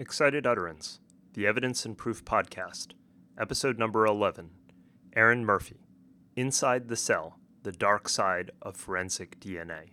Excited 0.00 0.46
Utterance, 0.46 1.00
the 1.34 1.44
Evidence 1.44 1.84
and 1.84 1.98
Proof 1.98 2.24
Podcast, 2.24 2.92
episode 3.36 3.80
number 3.80 4.06
11 4.06 4.50
Erin 5.16 5.44
Murphy 5.44 5.88
Inside 6.36 6.86
the 6.86 6.94
Cell 6.94 7.40
The 7.64 7.72
Dark 7.72 8.08
Side 8.08 8.52
of 8.62 8.76
Forensic 8.76 9.40
DNA. 9.40 9.88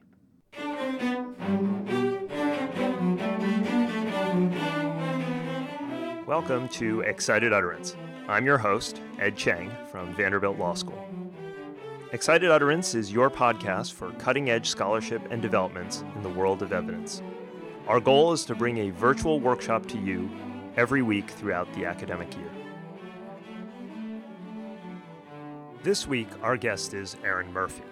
Welcome 6.27 6.69
to 6.69 7.01
Excited 7.01 7.51
Utterance. 7.51 7.95
I'm 8.27 8.45
your 8.45 8.59
host, 8.59 9.01
Ed 9.17 9.35
Cheng 9.35 9.71
from 9.91 10.13
Vanderbilt 10.13 10.59
Law 10.59 10.75
School. 10.75 11.03
Excited 12.11 12.51
Utterance 12.51 12.93
is 12.93 13.11
your 13.11 13.31
podcast 13.31 13.93
for 13.93 14.11
cutting 14.19 14.51
edge 14.51 14.69
scholarship 14.69 15.23
and 15.31 15.41
developments 15.41 16.03
in 16.15 16.21
the 16.21 16.29
world 16.29 16.61
of 16.61 16.73
evidence. 16.73 17.23
Our 17.87 17.99
goal 17.99 18.33
is 18.33 18.45
to 18.45 18.55
bring 18.55 18.79
a 18.79 18.89
virtual 18.89 19.39
workshop 19.39 19.85
to 19.89 19.99
you 19.99 20.27
every 20.75 21.03
week 21.03 21.29
throughout 21.29 21.71
the 21.73 21.85
academic 21.85 22.35
year. 22.35 22.49
This 25.83 26.07
week, 26.07 26.29
our 26.41 26.57
guest 26.57 26.95
is 26.95 27.15
Erin 27.23 27.53
Murphy. 27.53 27.83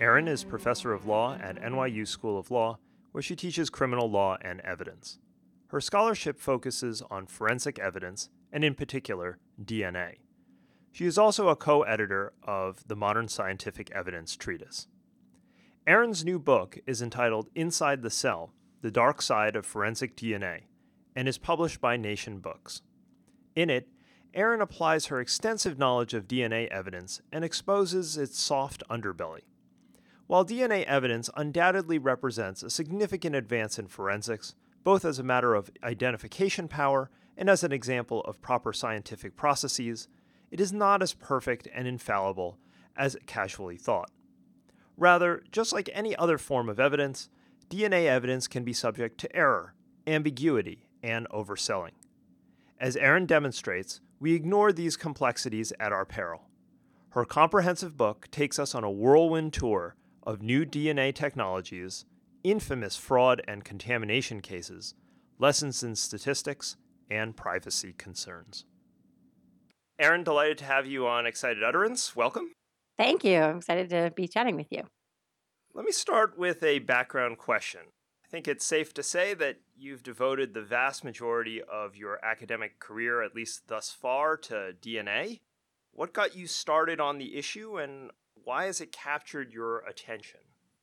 Erin 0.00 0.28
is 0.28 0.44
professor 0.44 0.94
of 0.94 1.04
law 1.04 1.36
at 1.42 1.60
NYU 1.60 2.08
School 2.08 2.38
of 2.38 2.50
Law, 2.50 2.78
where 3.12 3.20
she 3.20 3.36
teaches 3.36 3.68
criminal 3.68 4.10
law 4.10 4.38
and 4.40 4.62
evidence. 4.62 5.18
Her 5.66 5.80
scholarship 5.80 6.40
focuses 6.40 7.02
on 7.10 7.26
forensic 7.26 7.78
evidence, 7.78 8.30
and 8.50 8.64
in 8.64 8.74
particular, 8.74 9.38
DNA. 9.62 10.20
She 10.90 11.04
is 11.04 11.18
also 11.18 11.48
a 11.48 11.56
co 11.56 11.82
editor 11.82 12.32
of 12.42 12.88
the 12.88 12.96
Modern 12.96 13.28
Scientific 13.28 13.90
Evidence 13.90 14.36
Treatise. 14.36 14.88
Erin's 15.86 16.24
new 16.24 16.38
book 16.38 16.78
is 16.86 17.02
entitled 17.02 17.50
Inside 17.54 18.00
the 18.00 18.08
Cell 18.08 18.54
the 18.84 18.90
Dark 18.90 19.22
Side 19.22 19.56
of 19.56 19.64
Forensic 19.64 20.14
DNA, 20.14 20.64
and 21.16 21.26
is 21.26 21.38
published 21.38 21.80
by 21.80 21.96
Nation 21.96 22.40
Books. 22.40 22.82
In 23.56 23.70
it, 23.70 23.88
Erin 24.34 24.60
applies 24.60 25.06
her 25.06 25.20
extensive 25.20 25.78
knowledge 25.78 26.12
of 26.12 26.28
DNA 26.28 26.68
evidence 26.68 27.22
and 27.32 27.46
exposes 27.46 28.18
its 28.18 28.38
soft 28.38 28.82
underbelly. 28.90 29.40
While 30.26 30.44
DNA 30.44 30.84
evidence 30.84 31.30
undoubtedly 31.34 31.96
represents 31.96 32.62
a 32.62 32.68
significant 32.68 33.34
advance 33.34 33.78
in 33.78 33.86
forensics, 33.86 34.54
both 34.82 35.06
as 35.06 35.18
a 35.18 35.22
matter 35.22 35.54
of 35.54 35.70
identification 35.82 36.68
power 36.68 37.10
and 37.38 37.48
as 37.48 37.64
an 37.64 37.72
example 37.72 38.20
of 38.24 38.42
proper 38.42 38.74
scientific 38.74 39.34
processes, 39.34 40.08
it 40.50 40.60
is 40.60 40.74
not 40.74 41.02
as 41.02 41.14
perfect 41.14 41.66
and 41.74 41.88
infallible 41.88 42.58
as 42.98 43.16
casually 43.24 43.78
thought. 43.78 44.10
Rather, 44.98 45.42
just 45.50 45.72
like 45.72 45.88
any 45.94 46.14
other 46.16 46.36
form 46.36 46.68
of 46.68 46.78
evidence, 46.78 47.30
DNA 47.68 48.06
evidence 48.06 48.46
can 48.46 48.64
be 48.64 48.72
subject 48.72 49.18
to 49.18 49.36
error, 49.36 49.74
ambiguity, 50.06 50.86
and 51.02 51.28
overselling. 51.30 51.92
As 52.80 52.96
Erin 52.96 53.26
demonstrates, 53.26 54.00
we 54.20 54.34
ignore 54.34 54.72
these 54.72 54.96
complexities 54.96 55.72
at 55.78 55.92
our 55.92 56.04
peril. 56.04 56.48
Her 57.10 57.24
comprehensive 57.24 57.96
book 57.96 58.28
takes 58.30 58.58
us 58.58 58.74
on 58.74 58.84
a 58.84 58.90
whirlwind 58.90 59.52
tour 59.52 59.94
of 60.22 60.42
new 60.42 60.64
DNA 60.64 61.14
technologies, 61.14 62.06
infamous 62.42 62.96
fraud 62.96 63.42
and 63.46 63.64
contamination 63.64 64.40
cases, 64.40 64.94
lessons 65.38 65.82
in 65.82 65.94
statistics, 65.94 66.76
and 67.10 67.36
privacy 67.36 67.94
concerns. 67.96 68.64
Erin, 69.98 70.24
delighted 70.24 70.58
to 70.58 70.64
have 70.64 70.86
you 70.86 71.06
on 71.06 71.26
Excited 71.26 71.62
Utterance. 71.62 72.16
Welcome. 72.16 72.52
Thank 72.98 73.22
you. 73.24 73.40
I'm 73.40 73.58
excited 73.58 73.90
to 73.90 74.12
be 74.14 74.26
chatting 74.26 74.56
with 74.56 74.66
you. 74.70 74.82
Let 75.76 75.84
me 75.84 75.90
start 75.90 76.38
with 76.38 76.62
a 76.62 76.78
background 76.78 77.38
question. 77.38 77.80
I 78.24 78.28
think 78.28 78.46
it's 78.46 78.64
safe 78.64 78.94
to 78.94 79.02
say 79.02 79.34
that 79.34 79.56
you've 79.76 80.04
devoted 80.04 80.54
the 80.54 80.62
vast 80.62 81.02
majority 81.02 81.60
of 81.62 81.96
your 81.96 82.24
academic 82.24 82.78
career, 82.78 83.24
at 83.24 83.34
least 83.34 83.66
thus 83.66 83.90
far, 83.90 84.36
to 84.36 84.76
DNA. 84.80 85.40
What 85.90 86.12
got 86.12 86.36
you 86.36 86.46
started 86.46 87.00
on 87.00 87.18
the 87.18 87.36
issue 87.36 87.76
and 87.80 88.12
why 88.44 88.66
has 88.66 88.80
it 88.80 88.92
captured 88.92 89.52
your 89.52 89.80
attention? 89.80 90.38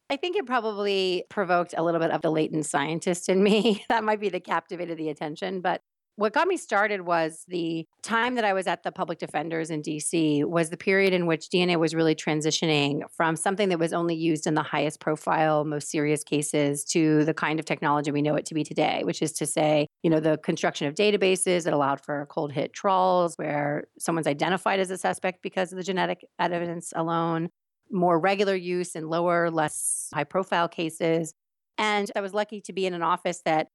I 0.10 0.18
think 0.18 0.36
it 0.36 0.46
probably 0.46 1.24
provoked 1.30 1.74
a 1.78 1.84
little 1.84 2.02
bit 2.02 2.12
of 2.12 2.22
the 2.22 2.30
latent 2.30 2.66
scientist 2.66 3.30
in 3.30 3.42
me. 3.42 3.86
that 3.90 4.04
might 4.04 4.20
be 4.20 4.28
the 4.28 4.42
captivated 4.42 4.98
the 4.98 5.08
attention. 5.08 5.62
But 5.62 5.84
what 6.16 6.34
got 6.34 6.48
me 6.48 6.58
started 6.58 7.02
was 7.02 7.46
the 7.48 7.88
time 8.04 8.36
that 8.36 8.46
I 8.46 8.54
was 8.54 8.68
at 8.68 8.84
the 8.84 8.92
public 8.92 9.18
defenders 9.18 9.70
in 9.70 9.82
DC 9.82 10.46
was 10.46 10.70
the 10.70 10.78
period 10.78 11.14
in 11.14 11.26
which 11.26 11.50
DNA 11.50 11.78
was 11.78 11.96
really 11.96 12.16
transitioning 12.16 13.02
from 13.16 13.36
something 13.36 13.70
that 13.70 13.80
was 13.80 13.94
only 13.94 14.16
used 14.16 14.46
in 14.46 14.54
the 14.54 14.64
highest 14.64 15.00
profile, 15.00 15.64
most 15.64 15.90
serious 15.90 16.24
cases 16.24 16.84
to 16.86 17.24
the 17.26 17.34
kind 17.34 17.60
of 17.60 17.66
technology 17.66 18.12
we 18.12 18.22
know 18.22 18.36
it 18.36 18.46
to 18.48 18.54
be 18.54 18.64
today, 18.64 19.02
which 19.04 19.22
is 19.22 19.32
to 19.34 19.46
say, 19.46 19.88
you 20.04 20.10
know, 20.10 20.20
the 20.20 20.38
construction 20.38 20.88
of 20.88 20.96
databases 20.96 21.64
that 21.64 21.74
allowed 21.74 22.02
for 22.02 22.26
cold 22.30 22.52
hit 22.52 22.74
trawls 22.74 23.36
where 23.38 23.86
someone's 23.98 24.28
identified 24.28 24.80
as 24.80 24.92
a 24.92 24.98
suspect 24.98 25.42
because 25.42 25.72
of 25.72 25.78
the 25.78 25.84
genetic 25.84 26.26
evidence 26.40 26.92
alone, 26.96 27.50
more 27.90 28.20
regular 28.20 28.56
use 28.56 28.96
in 28.96 29.08
lower, 29.08 29.50
less 29.50 30.10
high 30.14 30.24
profile 30.24 30.68
cases. 30.68 31.34
And 31.78 32.12
I 32.16 32.22
was 32.22 32.34
lucky 32.34 32.62
to 32.62 32.74
be 32.74 32.86
in 32.86 32.94
an 32.94 33.02
office 33.02 33.42
that 33.46 33.68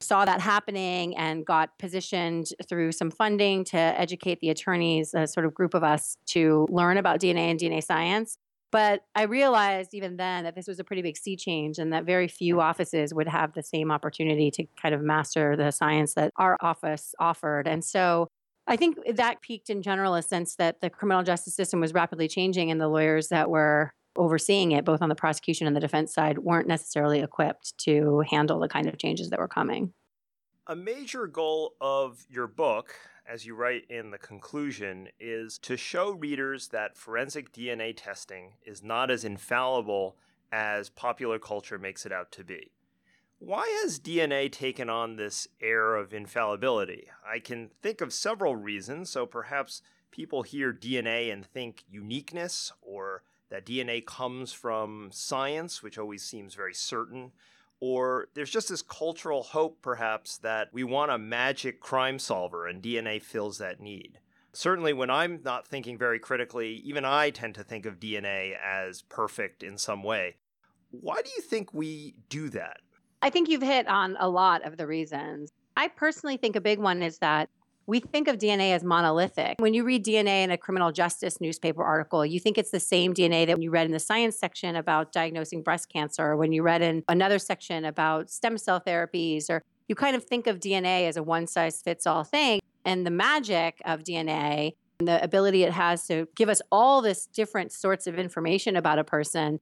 saw 0.00 0.24
that 0.24 0.40
happening 0.40 1.16
and 1.16 1.44
got 1.44 1.78
positioned 1.78 2.48
through 2.68 2.92
some 2.92 3.10
funding 3.10 3.64
to 3.64 3.78
educate 3.78 4.40
the 4.40 4.50
attorneys, 4.50 5.14
a 5.14 5.26
sort 5.26 5.46
of 5.46 5.54
group 5.54 5.74
of 5.74 5.82
us, 5.82 6.16
to 6.26 6.66
learn 6.70 6.98
about 6.98 7.20
DNA 7.20 7.50
and 7.50 7.58
DNA 7.58 7.82
science. 7.82 8.38
But 8.72 9.02
I 9.14 9.22
realized 9.22 9.94
even 9.94 10.16
then 10.16 10.44
that 10.44 10.54
this 10.54 10.66
was 10.66 10.78
a 10.78 10.84
pretty 10.84 11.00
big 11.00 11.16
sea 11.16 11.36
change 11.36 11.78
and 11.78 11.92
that 11.92 12.04
very 12.04 12.28
few 12.28 12.60
offices 12.60 13.14
would 13.14 13.28
have 13.28 13.54
the 13.54 13.62
same 13.62 13.90
opportunity 13.90 14.50
to 14.50 14.66
kind 14.80 14.94
of 14.94 15.00
master 15.00 15.56
the 15.56 15.70
science 15.70 16.14
that 16.14 16.32
our 16.36 16.58
office 16.60 17.14
offered. 17.18 17.66
And 17.66 17.84
so 17.84 18.28
I 18.66 18.76
think 18.76 18.98
that 19.14 19.40
piqued 19.40 19.70
in 19.70 19.82
general 19.82 20.14
a 20.14 20.22
sense 20.22 20.56
that 20.56 20.80
the 20.80 20.90
criminal 20.90 21.22
justice 21.22 21.54
system 21.54 21.80
was 21.80 21.94
rapidly 21.94 22.28
changing 22.28 22.70
and 22.70 22.80
the 22.80 22.88
lawyers 22.88 23.28
that 23.28 23.48
were 23.48 23.92
overseeing 24.16 24.72
it, 24.72 24.84
both 24.84 25.02
on 25.02 25.08
the 25.08 25.14
prosecution 25.14 25.66
and 25.66 25.74
the 25.76 25.80
defense 25.80 26.12
side, 26.12 26.38
weren't 26.38 26.68
necessarily 26.68 27.20
equipped 27.20 27.76
to 27.78 28.22
handle 28.30 28.58
the 28.58 28.68
kind 28.68 28.86
of 28.86 28.98
changes 28.98 29.30
that 29.30 29.38
were 29.38 29.48
coming. 29.48 29.92
A 30.66 30.76
major 30.76 31.26
goal 31.26 31.74
of 31.80 32.24
your 32.28 32.48
book, 32.48 32.94
as 33.28 33.46
you 33.46 33.54
write 33.54 33.84
in 33.88 34.10
the 34.10 34.18
conclusion, 34.18 35.08
is 35.20 35.58
to 35.58 35.76
show 35.76 36.10
readers 36.10 36.68
that 36.68 36.96
forensic 36.96 37.52
DNA 37.52 37.94
testing 37.96 38.54
is 38.64 38.82
not 38.82 39.10
as 39.10 39.24
infallible 39.24 40.16
as 40.50 40.88
popular 40.88 41.38
culture 41.38 41.78
makes 41.78 42.04
it 42.04 42.12
out 42.12 42.32
to 42.32 42.44
be. 42.44 42.72
Why 43.38 43.66
has 43.82 44.00
DNA 44.00 44.50
taken 44.50 44.88
on 44.88 45.16
this 45.16 45.46
air 45.60 45.94
of 45.94 46.14
infallibility? 46.14 47.08
I 47.24 47.38
can 47.38 47.70
think 47.82 48.00
of 48.00 48.12
several 48.12 48.56
reasons, 48.56 49.10
so 49.10 49.26
perhaps 49.26 49.82
people 50.10 50.42
hear 50.42 50.72
DNA 50.72 51.30
and 51.30 51.44
think 51.44 51.84
uniqueness 51.88 52.72
or 52.80 53.22
that 53.50 53.66
DNA 53.66 54.04
comes 54.04 54.52
from 54.52 55.10
science, 55.12 55.82
which 55.82 55.98
always 55.98 56.22
seems 56.22 56.54
very 56.54 56.74
certain, 56.74 57.32
or 57.80 58.28
there's 58.34 58.50
just 58.50 58.68
this 58.68 58.82
cultural 58.82 59.42
hope, 59.42 59.78
perhaps, 59.82 60.38
that 60.38 60.68
we 60.72 60.82
want 60.84 61.10
a 61.10 61.18
magic 61.18 61.80
crime 61.80 62.18
solver 62.18 62.66
and 62.66 62.82
DNA 62.82 63.22
fills 63.22 63.58
that 63.58 63.80
need. 63.80 64.18
Certainly, 64.52 64.94
when 64.94 65.10
I'm 65.10 65.40
not 65.44 65.66
thinking 65.66 65.98
very 65.98 66.18
critically, 66.18 66.76
even 66.84 67.04
I 67.04 67.30
tend 67.30 67.54
to 67.56 67.64
think 67.64 67.84
of 67.84 68.00
DNA 68.00 68.54
as 68.58 69.02
perfect 69.02 69.62
in 69.62 69.76
some 69.76 70.02
way. 70.02 70.36
Why 70.90 71.20
do 71.20 71.30
you 71.36 71.42
think 71.42 71.74
we 71.74 72.14
do 72.30 72.48
that? 72.50 72.78
I 73.20 73.28
think 73.28 73.48
you've 73.48 73.62
hit 73.62 73.86
on 73.86 74.16
a 74.18 74.28
lot 74.28 74.64
of 74.64 74.78
the 74.78 74.86
reasons. 74.86 75.52
I 75.76 75.88
personally 75.88 76.38
think 76.38 76.56
a 76.56 76.60
big 76.60 76.78
one 76.78 77.02
is 77.02 77.18
that 77.18 77.50
we 77.86 78.00
think 78.00 78.26
of 78.26 78.38
DNA 78.38 78.72
as 78.72 78.82
monolithic. 78.82 79.56
When 79.58 79.72
you 79.72 79.84
read 79.84 80.04
DNA 80.04 80.42
in 80.42 80.50
a 80.50 80.58
criminal 80.58 80.90
justice 80.90 81.40
newspaper 81.40 81.84
article, 81.84 82.26
you 82.26 82.40
think 82.40 82.58
it's 82.58 82.70
the 82.70 82.80
same 82.80 83.14
DNA 83.14 83.46
that 83.46 83.62
you 83.62 83.70
read 83.70 83.86
in 83.86 83.92
the 83.92 84.00
science 84.00 84.38
section 84.38 84.74
about 84.74 85.12
diagnosing 85.12 85.62
breast 85.62 85.88
cancer, 85.88 86.24
or 86.24 86.36
when 86.36 86.52
you 86.52 86.62
read 86.62 86.82
in 86.82 87.04
another 87.08 87.38
section 87.38 87.84
about 87.84 88.28
stem 88.28 88.58
cell 88.58 88.80
therapies, 88.80 89.48
or 89.48 89.62
you 89.88 89.94
kind 89.94 90.16
of 90.16 90.24
think 90.24 90.46
of 90.48 90.58
DNA 90.58 91.06
as 91.08 91.16
a 91.16 91.22
one 91.22 91.46
size 91.46 91.80
fits 91.80 92.06
all 92.06 92.24
thing. 92.24 92.60
And 92.84 93.06
the 93.06 93.10
magic 93.10 93.80
of 93.84 94.02
DNA 94.02 94.72
and 94.98 95.08
the 95.08 95.22
ability 95.22 95.62
it 95.62 95.72
has 95.72 96.06
to 96.08 96.26
give 96.34 96.48
us 96.48 96.60
all 96.72 97.02
this 97.02 97.26
different 97.26 97.70
sorts 97.70 98.06
of 98.06 98.18
information 98.18 98.76
about 98.76 98.98
a 98.98 99.04
person 99.04 99.60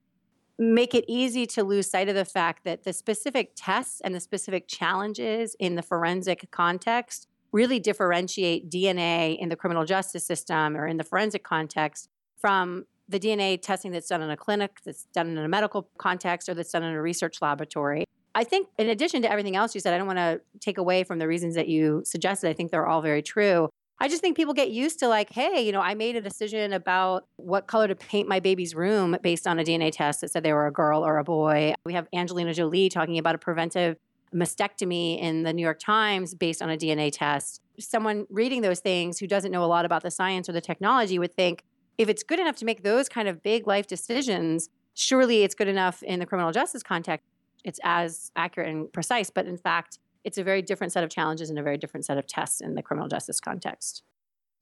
make 0.57 0.95
it 0.95 1.03
easy 1.07 1.45
to 1.45 1.63
lose 1.63 1.89
sight 1.89 2.07
of 2.07 2.15
the 2.15 2.23
fact 2.23 2.63
that 2.63 2.85
the 2.85 2.93
specific 2.93 3.51
tests 3.57 3.99
and 4.01 4.15
the 4.15 4.21
specific 4.21 4.69
challenges 4.69 5.53
in 5.59 5.75
the 5.75 5.81
forensic 5.81 6.49
context 6.49 7.27
really 7.55 7.79
differentiate 7.79 8.69
DNA 8.69 9.39
in 9.39 9.47
the 9.47 9.55
criminal 9.55 9.85
justice 9.85 10.25
system 10.25 10.75
or 10.75 10.85
in 10.85 10.97
the 10.97 11.05
forensic 11.05 11.41
context 11.41 12.09
from 12.37 12.85
the 13.07 13.17
DNA 13.17 13.61
testing 13.61 13.93
that's 13.93 14.09
done 14.09 14.21
in 14.21 14.29
a 14.29 14.35
clinic, 14.35 14.79
that's 14.83 15.05
done 15.13 15.29
in 15.29 15.37
a 15.37 15.47
medical 15.47 15.87
context, 15.97 16.49
or 16.49 16.53
that's 16.53 16.71
done 16.71 16.83
in 16.83 16.93
a 16.93 17.01
research 17.01 17.41
laboratory. 17.41 18.03
I 18.35 18.43
think, 18.43 18.67
in 18.77 18.89
addition 18.89 19.21
to 19.21 19.31
everything 19.31 19.55
else 19.55 19.73
you 19.73 19.79
said, 19.79 19.93
I 19.93 19.97
don't 19.97 20.05
want 20.05 20.19
to 20.19 20.41
take 20.59 20.77
away 20.77 21.05
from 21.05 21.17
the 21.17 21.27
reasons 21.29 21.55
that 21.55 21.69
you 21.69 22.01
suggested. 22.03 22.49
I 22.49 22.53
think 22.53 22.71
they're 22.71 22.87
all 22.87 23.01
very 23.01 23.21
true. 23.21 23.69
I 23.99 24.09
just 24.09 24.21
think 24.21 24.35
people 24.35 24.53
get 24.53 24.71
used 24.71 24.99
to, 24.99 25.07
like, 25.07 25.29
hey, 25.31 25.61
you 25.65 25.71
know, 25.71 25.79
I 25.79 25.93
made 25.93 26.17
a 26.17 26.21
decision 26.21 26.73
about 26.73 27.25
what 27.37 27.67
color 27.67 27.87
to 27.87 27.95
paint 27.95 28.27
my 28.27 28.41
baby's 28.41 28.75
room 28.75 29.15
based 29.23 29.47
on 29.47 29.59
a 29.59 29.63
DNA 29.63 29.93
test 29.93 30.19
that 30.19 30.31
said 30.31 30.43
they 30.43 30.51
were 30.51 30.67
a 30.67 30.73
girl 30.73 31.05
or 31.05 31.19
a 31.19 31.23
boy. 31.23 31.73
We 31.85 31.93
have 31.93 32.09
Angelina 32.13 32.53
Jolie 32.53 32.89
talking 32.89 33.17
about 33.17 33.35
a 33.35 33.37
preventive 33.37 33.95
mastectomy 34.35 35.19
in 35.19 35.43
the 35.43 35.53
New 35.53 35.61
York 35.61 35.79
Times 35.79 36.35
based 36.35 36.61
on 36.61 36.69
a 36.69 36.77
DNA 36.77 37.11
test. 37.11 37.61
Someone 37.79 38.25
reading 38.29 38.61
those 38.61 38.79
things 38.79 39.19
who 39.19 39.27
doesn't 39.27 39.51
know 39.51 39.63
a 39.63 39.65
lot 39.65 39.85
about 39.85 40.03
the 40.03 40.11
science 40.11 40.49
or 40.49 40.51
the 40.51 40.61
technology 40.61 41.17
would 41.17 41.33
think 41.33 41.63
if 41.97 42.09
it's 42.09 42.23
good 42.23 42.39
enough 42.39 42.57
to 42.57 42.65
make 42.65 42.83
those 42.83 43.07
kind 43.07 43.27
of 43.27 43.41
big 43.41 43.67
life 43.67 43.87
decisions, 43.87 44.69
surely 44.93 45.43
it's 45.43 45.55
good 45.55 45.67
enough 45.67 46.03
in 46.03 46.19
the 46.19 46.25
criminal 46.25 46.51
justice 46.51 46.83
context. 46.83 47.25
It's 47.63 47.79
as 47.83 48.31
accurate 48.35 48.69
and 48.69 48.91
precise, 48.91 49.29
but 49.29 49.45
in 49.45 49.57
fact, 49.57 49.99
it's 50.23 50.37
a 50.37 50.43
very 50.43 50.61
different 50.61 50.91
set 50.91 51.03
of 51.03 51.09
challenges 51.09 51.49
and 51.49 51.57
a 51.57 51.63
very 51.63 51.77
different 51.77 52.05
set 52.05 52.17
of 52.17 52.27
tests 52.27 52.59
in 52.59 52.75
the 52.75 52.81
criminal 52.81 53.07
justice 53.07 53.39
context. 53.39 54.03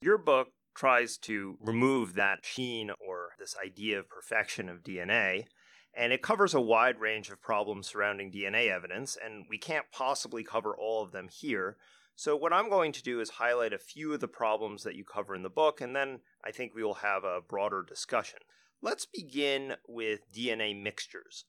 Your 0.02 0.18
book 0.18 0.50
tries 0.76 1.18
to 1.18 1.58
remove 1.62 2.16
that 2.16 2.46
sheen 2.46 2.92
or 3.00 3.30
this 3.40 3.56
idea 3.64 4.00
of 4.00 4.10
perfection 4.10 4.70
of 4.70 4.84
DNA, 4.84 5.46
and 5.96 6.12
it 6.12 6.22
covers 6.22 6.54
a 6.54 6.62
wide 6.62 7.00
range 7.00 7.30
of 7.30 7.42
problems 7.42 7.88
surrounding 7.88 8.32
DNA 8.32 8.70
evidence, 8.70 9.18
and 9.24 9.46
we 9.50 9.58
can't 9.58 9.92
possibly 9.92 10.44
cover 10.44 10.76
all 10.76 11.04
of 11.04 11.12
them 11.12 11.28
here. 11.28 11.78
So, 12.16 12.36
what 12.36 12.54
I'm 12.54 12.70
going 12.70 12.92
to 12.94 13.04
do 13.04 13.20
is 13.20 13.32
highlight 13.32 13.74
a 13.74 13.80
few 13.80 14.14
of 14.14 14.20
the 14.20 14.28
problems 14.28 14.84
that 14.84 14.96
you 14.96 15.04
cover 15.04 15.36
in 15.36 15.44
the 15.44 15.50
book, 15.50 15.82
and 15.82 15.96
then 15.96 16.20
I 16.44 16.52
think 16.52 16.74
we 16.74 16.84
will 16.84 16.96
have 16.96 17.24
a 17.24 17.42
broader 17.42 17.84
discussion. 17.88 18.40
Let's 18.82 19.06
begin 19.06 19.76
with 19.88 20.32
DNA 20.32 20.80
mixtures. 20.80 21.46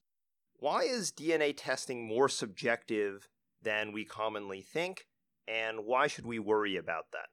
Why 0.57 0.83
is 0.83 1.11
DNA 1.11 1.53
testing 1.55 2.07
more 2.07 2.29
subjective 2.29 3.27
than 3.61 3.91
we 3.91 4.05
commonly 4.05 4.61
think, 4.61 5.07
and 5.47 5.85
why 5.85 6.07
should 6.07 6.25
we 6.25 6.39
worry 6.39 6.77
about 6.77 7.11
that? 7.11 7.27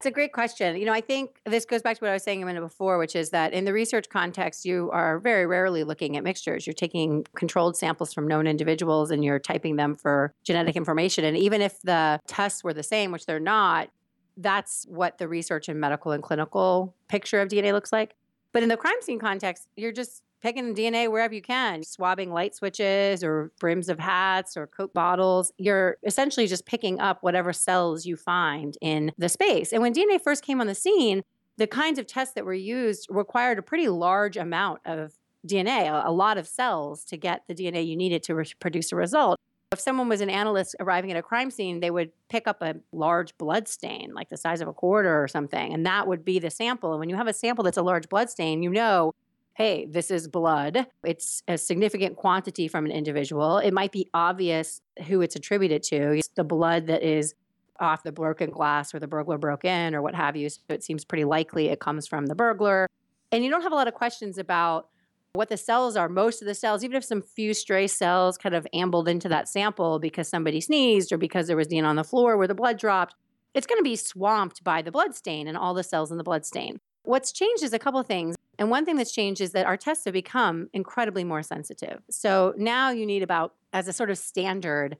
It's 0.00 0.06
a 0.06 0.10
great 0.10 0.32
question. 0.32 0.78
You 0.78 0.86
know, 0.86 0.94
I 0.94 1.02
think 1.02 1.42
this 1.44 1.66
goes 1.66 1.82
back 1.82 1.98
to 1.98 2.02
what 2.02 2.08
I 2.08 2.14
was 2.14 2.22
saying 2.22 2.42
a 2.42 2.46
minute 2.46 2.62
before, 2.62 2.96
which 2.96 3.14
is 3.14 3.28
that 3.30 3.52
in 3.52 3.66
the 3.66 3.74
research 3.74 4.08
context, 4.08 4.64
you 4.64 4.88
are 4.94 5.18
very 5.18 5.44
rarely 5.44 5.84
looking 5.84 6.16
at 6.16 6.24
mixtures. 6.24 6.66
You're 6.66 6.72
taking 6.72 7.26
controlled 7.36 7.76
samples 7.76 8.14
from 8.14 8.26
known 8.26 8.46
individuals 8.46 9.10
and 9.10 9.22
you're 9.22 9.38
typing 9.38 9.76
them 9.76 9.94
for 9.94 10.32
genetic 10.42 10.74
information. 10.74 11.26
And 11.26 11.36
even 11.36 11.60
if 11.60 11.82
the 11.82 12.18
tests 12.26 12.64
were 12.64 12.72
the 12.72 12.82
same, 12.82 13.12
which 13.12 13.26
they're 13.26 13.38
not, 13.38 13.90
that's 14.38 14.86
what 14.88 15.18
the 15.18 15.28
research 15.28 15.68
and 15.68 15.78
medical 15.78 16.12
and 16.12 16.22
clinical 16.22 16.94
picture 17.08 17.42
of 17.42 17.50
DNA 17.50 17.74
looks 17.74 17.92
like. 17.92 18.16
But 18.54 18.62
in 18.62 18.70
the 18.70 18.78
crime 18.78 19.02
scene 19.02 19.18
context, 19.18 19.68
you're 19.76 19.92
just 19.92 20.22
picking 20.40 20.74
DNA 20.74 21.10
wherever 21.10 21.34
you 21.34 21.42
can, 21.42 21.82
swabbing 21.82 22.32
light 22.32 22.54
switches 22.54 23.22
or 23.22 23.52
brims 23.60 23.88
of 23.88 23.98
hats 23.98 24.56
or 24.56 24.66
Coke 24.66 24.94
bottles. 24.94 25.52
You're 25.58 25.98
essentially 26.04 26.46
just 26.46 26.66
picking 26.66 27.00
up 27.00 27.22
whatever 27.22 27.52
cells 27.52 28.06
you 28.06 28.16
find 28.16 28.76
in 28.80 29.12
the 29.18 29.28
space. 29.28 29.72
And 29.72 29.82
when 29.82 29.92
DNA 29.92 30.20
first 30.20 30.44
came 30.44 30.60
on 30.60 30.66
the 30.66 30.74
scene, 30.74 31.22
the 31.56 31.66
kinds 31.66 31.98
of 31.98 32.06
tests 32.06 32.34
that 32.34 32.44
were 32.44 32.54
used 32.54 33.06
required 33.10 33.58
a 33.58 33.62
pretty 33.62 33.88
large 33.88 34.36
amount 34.36 34.80
of 34.86 35.12
DNA, 35.46 35.88
a, 36.04 36.10
lot 36.10 36.38
of 36.38 36.46
cells 36.46 37.04
to 37.04 37.16
get 37.16 37.44
the 37.48 37.54
DNA 37.54 37.86
you 37.86 37.96
needed 37.96 38.22
to 38.24 38.34
re- 38.34 38.52
produce 38.60 38.92
a 38.92 38.96
result. 38.96 39.38
If 39.72 39.80
someone 39.80 40.08
was 40.08 40.20
an 40.20 40.30
analyst 40.30 40.74
arriving 40.80 41.10
at 41.12 41.16
a 41.16 41.22
crime 41.22 41.50
scene, 41.50 41.80
they 41.80 41.90
would 41.90 42.10
pick 42.28 42.48
up 42.48 42.60
a 42.60 42.76
large 42.92 43.36
blood 43.38 43.68
stain, 43.68 44.12
like 44.14 44.28
the 44.28 44.36
size 44.36 44.60
of 44.60 44.68
a 44.68 44.72
quarter 44.72 45.22
or 45.22 45.28
something, 45.28 45.72
and 45.72 45.86
that 45.86 46.08
would 46.08 46.24
be 46.24 46.38
the 46.38 46.50
sample. 46.50 46.92
And 46.92 46.98
when 46.98 47.08
you 47.08 47.16
have 47.16 47.28
a 47.28 47.32
sample 47.32 47.62
that's 47.62 47.76
a 47.76 47.82
large 47.82 48.08
blood 48.08 48.30
stain, 48.30 48.62
you 48.62 48.70
know 48.70 49.12
hey, 49.60 49.84
this 49.84 50.10
is 50.10 50.26
blood. 50.26 50.86
It's 51.04 51.42
a 51.46 51.58
significant 51.58 52.16
quantity 52.16 52.66
from 52.66 52.86
an 52.86 52.92
individual. 52.92 53.58
It 53.58 53.74
might 53.74 53.92
be 53.92 54.08
obvious 54.14 54.80
who 55.06 55.20
it's 55.20 55.36
attributed 55.36 55.82
to. 55.82 56.12
It's 56.12 56.28
the 56.28 56.44
blood 56.44 56.86
that 56.86 57.02
is 57.02 57.34
off 57.78 58.02
the 58.02 58.10
broken 58.10 58.48
glass 58.48 58.94
or 58.94 59.00
the 59.00 59.06
burglar 59.06 59.36
broke 59.36 59.66
in 59.66 59.94
or 59.94 60.00
what 60.00 60.14
have 60.14 60.34
you. 60.34 60.48
So 60.48 60.60
it 60.70 60.82
seems 60.82 61.04
pretty 61.04 61.24
likely 61.24 61.68
it 61.68 61.78
comes 61.78 62.06
from 62.06 62.24
the 62.24 62.34
burglar. 62.34 62.88
And 63.32 63.44
you 63.44 63.50
don't 63.50 63.60
have 63.60 63.70
a 63.70 63.74
lot 63.74 63.86
of 63.86 63.92
questions 63.92 64.38
about 64.38 64.88
what 65.34 65.50
the 65.50 65.58
cells 65.58 65.94
are. 65.94 66.08
Most 66.08 66.40
of 66.40 66.46
the 66.46 66.54
cells, 66.54 66.82
even 66.82 66.96
if 66.96 67.04
some 67.04 67.20
few 67.20 67.52
stray 67.52 67.86
cells 67.86 68.38
kind 68.38 68.54
of 68.54 68.66
ambled 68.72 69.08
into 69.08 69.28
that 69.28 69.46
sample 69.46 69.98
because 69.98 70.26
somebody 70.26 70.62
sneezed 70.62 71.12
or 71.12 71.18
because 71.18 71.48
there 71.48 71.56
was 71.58 71.68
DNA 71.68 71.84
on 71.84 71.96
the 71.96 72.02
floor 72.02 72.38
where 72.38 72.48
the 72.48 72.54
blood 72.54 72.78
dropped, 72.78 73.14
it's 73.52 73.66
going 73.66 73.78
to 73.78 73.84
be 73.84 73.96
swamped 73.96 74.64
by 74.64 74.80
the 74.80 74.90
blood 74.90 75.14
stain 75.14 75.46
and 75.46 75.58
all 75.58 75.74
the 75.74 75.84
cells 75.84 76.10
in 76.10 76.16
the 76.16 76.24
blood 76.24 76.46
stain. 76.46 76.80
What's 77.02 77.30
changed 77.30 77.62
is 77.62 77.74
a 77.74 77.78
couple 77.78 78.02
things. 78.02 78.36
And 78.60 78.68
one 78.68 78.84
thing 78.84 78.96
that's 78.96 79.10
changed 79.10 79.40
is 79.40 79.52
that 79.52 79.64
our 79.64 79.78
tests 79.78 80.04
have 80.04 80.12
become 80.12 80.68
incredibly 80.74 81.24
more 81.24 81.42
sensitive. 81.42 82.02
So 82.10 82.52
now 82.58 82.90
you 82.90 83.06
need 83.06 83.22
about, 83.22 83.54
as 83.72 83.88
a 83.88 83.92
sort 83.92 84.10
of 84.10 84.18
standard, 84.18 84.98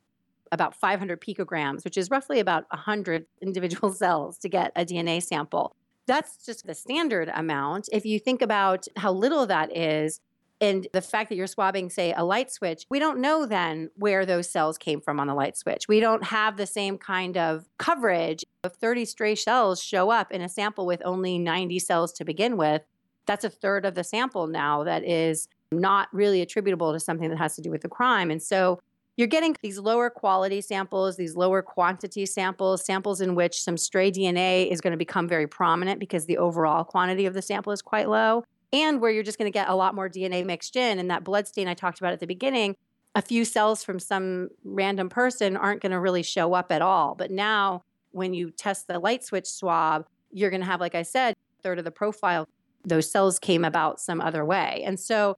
about 0.50 0.74
500 0.74 1.20
picograms, 1.20 1.84
which 1.84 1.98
is 1.98 2.10
roughly 2.10 2.40
about 2.40 2.64
100 2.70 3.26
individual 3.42 3.92
cells 3.92 4.38
to 4.38 4.48
get 4.48 4.72
a 4.74 4.86
DNA 4.86 5.22
sample. 5.22 5.76
That's 6.06 6.44
just 6.44 6.66
the 6.66 6.74
standard 6.74 7.30
amount. 7.34 7.90
If 7.92 8.06
you 8.06 8.18
think 8.18 8.40
about 8.40 8.86
how 8.96 9.12
little 9.12 9.46
that 9.46 9.76
is, 9.76 10.20
and 10.62 10.86
the 10.92 11.00
fact 11.00 11.28
that 11.28 11.36
you're 11.36 11.46
swabbing, 11.46 11.88
say, 11.88 12.12
a 12.14 12.24
light 12.24 12.50
switch, 12.50 12.84
we 12.90 12.98
don't 12.98 13.18
know 13.18 13.46
then 13.46 13.90
where 13.96 14.26
those 14.26 14.50
cells 14.50 14.76
came 14.76 15.00
from 15.00 15.20
on 15.20 15.26
the 15.26 15.34
light 15.34 15.56
switch. 15.56 15.86
We 15.88 16.00
don't 16.00 16.24
have 16.24 16.56
the 16.56 16.66
same 16.66 16.98
kind 16.98 17.36
of 17.36 17.66
coverage. 17.78 18.44
If 18.64 18.72
30 18.72 19.04
stray 19.06 19.34
cells 19.36 19.82
show 19.82 20.10
up 20.10 20.32
in 20.32 20.42
a 20.42 20.48
sample 20.48 20.84
with 20.84 21.00
only 21.04 21.38
90 21.38 21.78
cells 21.78 22.12
to 22.14 22.24
begin 22.24 22.58
with, 22.58 22.82
that's 23.26 23.44
a 23.44 23.50
third 23.50 23.84
of 23.84 23.94
the 23.94 24.04
sample 24.04 24.46
now 24.46 24.84
that 24.84 25.04
is 25.04 25.48
not 25.72 26.08
really 26.12 26.42
attributable 26.42 26.92
to 26.92 27.00
something 27.00 27.30
that 27.30 27.38
has 27.38 27.54
to 27.56 27.62
do 27.62 27.70
with 27.70 27.82
the 27.82 27.88
crime. 27.88 28.30
And 28.30 28.42
so 28.42 28.80
you're 29.16 29.28
getting 29.28 29.54
these 29.62 29.78
lower 29.78 30.08
quality 30.08 30.60
samples, 30.60 31.16
these 31.16 31.36
lower 31.36 31.62
quantity 31.62 32.26
samples, 32.26 32.84
samples 32.84 33.20
in 33.20 33.34
which 33.34 33.62
some 33.62 33.76
stray 33.76 34.10
DNA 34.10 34.70
is 34.70 34.80
going 34.80 34.92
to 34.92 34.96
become 34.96 35.28
very 35.28 35.46
prominent 35.46 36.00
because 36.00 36.26
the 36.26 36.38
overall 36.38 36.84
quantity 36.84 37.26
of 37.26 37.34
the 37.34 37.42
sample 37.42 37.72
is 37.72 37.82
quite 37.82 38.08
low, 38.08 38.44
and 38.72 39.00
where 39.00 39.10
you're 39.10 39.22
just 39.22 39.38
going 39.38 39.50
to 39.50 39.56
get 39.56 39.68
a 39.68 39.74
lot 39.74 39.94
more 39.94 40.08
DNA 40.08 40.44
mixed 40.44 40.74
in. 40.74 40.98
And 40.98 41.10
that 41.10 41.22
blood 41.22 41.46
stain 41.46 41.68
I 41.68 41.74
talked 41.74 41.98
about 41.98 42.12
at 42.12 42.20
the 42.20 42.26
beginning, 42.26 42.76
a 43.14 43.22
few 43.22 43.44
cells 43.44 43.84
from 43.84 43.98
some 43.98 44.48
random 44.64 45.08
person 45.08 45.56
aren't 45.56 45.82
going 45.82 45.92
to 45.92 46.00
really 46.00 46.22
show 46.22 46.54
up 46.54 46.72
at 46.72 46.80
all. 46.80 47.14
But 47.14 47.30
now, 47.30 47.82
when 48.12 48.32
you 48.32 48.50
test 48.50 48.86
the 48.86 48.98
light 48.98 49.22
switch 49.24 49.46
swab, 49.46 50.06
you're 50.30 50.50
going 50.50 50.60
to 50.60 50.66
have, 50.66 50.80
like 50.80 50.94
I 50.94 51.02
said, 51.02 51.32
a 51.32 51.62
third 51.62 51.78
of 51.78 51.84
the 51.84 51.90
profile 51.90 52.48
those 52.84 53.10
cells 53.10 53.38
came 53.38 53.64
about 53.64 54.00
some 54.00 54.20
other 54.20 54.44
way. 54.44 54.82
And 54.86 54.98
so 54.98 55.36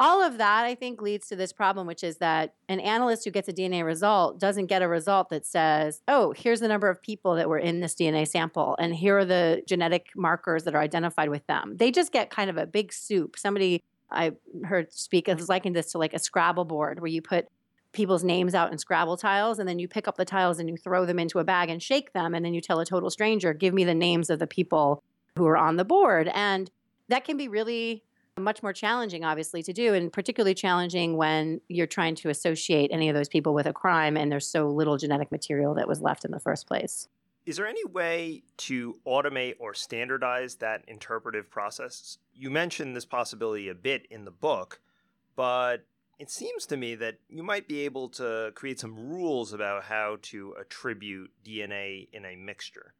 all 0.00 0.22
of 0.22 0.38
that, 0.38 0.64
I 0.64 0.76
think, 0.76 1.02
leads 1.02 1.26
to 1.28 1.36
this 1.36 1.52
problem, 1.52 1.86
which 1.86 2.04
is 2.04 2.18
that 2.18 2.54
an 2.68 2.78
analyst 2.78 3.24
who 3.24 3.32
gets 3.32 3.48
a 3.48 3.52
DNA 3.52 3.84
result 3.84 4.38
doesn't 4.38 4.66
get 4.66 4.80
a 4.80 4.86
result 4.86 5.30
that 5.30 5.44
says, 5.44 6.02
oh, 6.06 6.32
here's 6.36 6.60
the 6.60 6.68
number 6.68 6.88
of 6.88 7.02
people 7.02 7.34
that 7.34 7.48
were 7.48 7.58
in 7.58 7.80
this 7.80 7.96
DNA 7.96 8.28
sample, 8.28 8.76
and 8.78 8.94
here 8.94 9.18
are 9.18 9.24
the 9.24 9.62
genetic 9.66 10.10
markers 10.14 10.62
that 10.64 10.74
are 10.74 10.80
identified 10.80 11.30
with 11.30 11.44
them. 11.48 11.76
They 11.76 11.90
just 11.90 12.12
get 12.12 12.30
kind 12.30 12.48
of 12.48 12.56
a 12.56 12.66
big 12.66 12.92
soup. 12.92 13.36
Somebody 13.36 13.82
I 14.10 14.32
heard 14.64 14.92
speak 14.92 15.26
has 15.26 15.48
likened 15.48 15.74
this 15.74 15.90
to 15.92 15.98
like 15.98 16.14
a 16.14 16.18
Scrabble 16.18 16.64
board 16.64 17.00
where 17.00 17.10
you 17.10 17.20
put 17.20 17.48
people's 17.92 18.22
names 18.22 18.54
out 18.54 18.70
in 18.70 18.78
Scrabble 18.78 19.16
tiles, 19.16 19.58
and 19.58 19.68
then 19.68 19.80
you 19.80 19.88
pick 19.88 20.06
up 20.06 20.16
the 20.16 20.24
tiles 20.24 20.60
and 20.60 20.68
you 20.68 20.76
throw 20.76 21.06
them 21.06 21.18
into 21.18 21.40
a 21.40 21.44
bag 21.44 21.70
and 21.70 21.82
shake 21.82 22.12
them, 22.12 22.34
and 22.34 22.44
then 22.44 22.54
you 22.54 22.60
tell 22.60 22.78
a 22.78 22.86
total 22.86 23.10
stranger, 23.10 23.52
give 23.52 23.74
me 23.74 23.82
the 23.82 23.94
names 23.94 24.30
of 24.30 24.38
the 24.38 24.46
people 24.46 25.02
who 25.38 25.46
are 25.46 25.56
on 25.56 25.76
the 25.76 25.84
board. 25.84 26.30
And 26.34 26.70
that 27.08 27.24
can 27.24 27.36
be 27.36 27.48
really 27.48 28.04
much 28.36 28.62
more 28.62 28.72
challenging, 28.72 29.24
obviously, 29.24 29.62
to 29.64 29.72
do, 29.72 29.94
and 29.94 30.12
particularly 30.12 30.54
challenging 30.54 31.16
when 31.16 31.60
you're 31.68 31.86
trying 31.86 32.14
to 32.16 32.28
associate 32.28 32.90
any 32.92 33.08
of 33.08 33.14
those 33.14 33.28
people 33.28 33.54
with 33.54 33.66
a 33.66 33.72
crime 33.72 34.16
and 34.16 34.30
there's 34.30 34.46
so 34.46 34.68
little 34.68 34.96
genetic 34.96 35.32
material 35.32 35.74
that 35.74 35.88
was 35.88 36.00
left 36.00 36.24
in 36.24 36.30
the 36.30 36.38
first 36.38 36.66
place. 36.66 37.08
Is 37.46 37.56
there 37.56 37.66
any 37.66 37.84
way 37.86 38.42
to 38.58 38.98
automate 39.06 39.54
or 39.58 39.72
standardize 39.72 40.56
that 40.56 40.84
interpretive 40.86 41.50
process? 41.50 42.18
You 42.34 42.50
mentioned 42.50 42.94
this 42.94 43.06
possibility 43.06 43.70
a 43.70 43.74
bit 43.74 44.06
in 44.10 44.26
the 44.26 44.30
book, 44.30 44.80
but 45.34 45.86
it 46.18 46.30
seems 46.30 46.66
to 46.66 46.76
me 46.76 46.94
that 46.96 47.18
you 47.28 47.42
might 47.42 47.66
be 47.66 47.80
able 47.86 48.08
to 48.10 48.52
create 48.54 48.78
some 48.78 49.08
rules 49.08 49.52
about 49.52 49.84
how 49.84 50.18
to 50.22 50.54
attribute 50.60 51.30
DNA 51.44 52.08
in 52.12 52.24
a 52.26 52.36
mixture. 52.36 52.92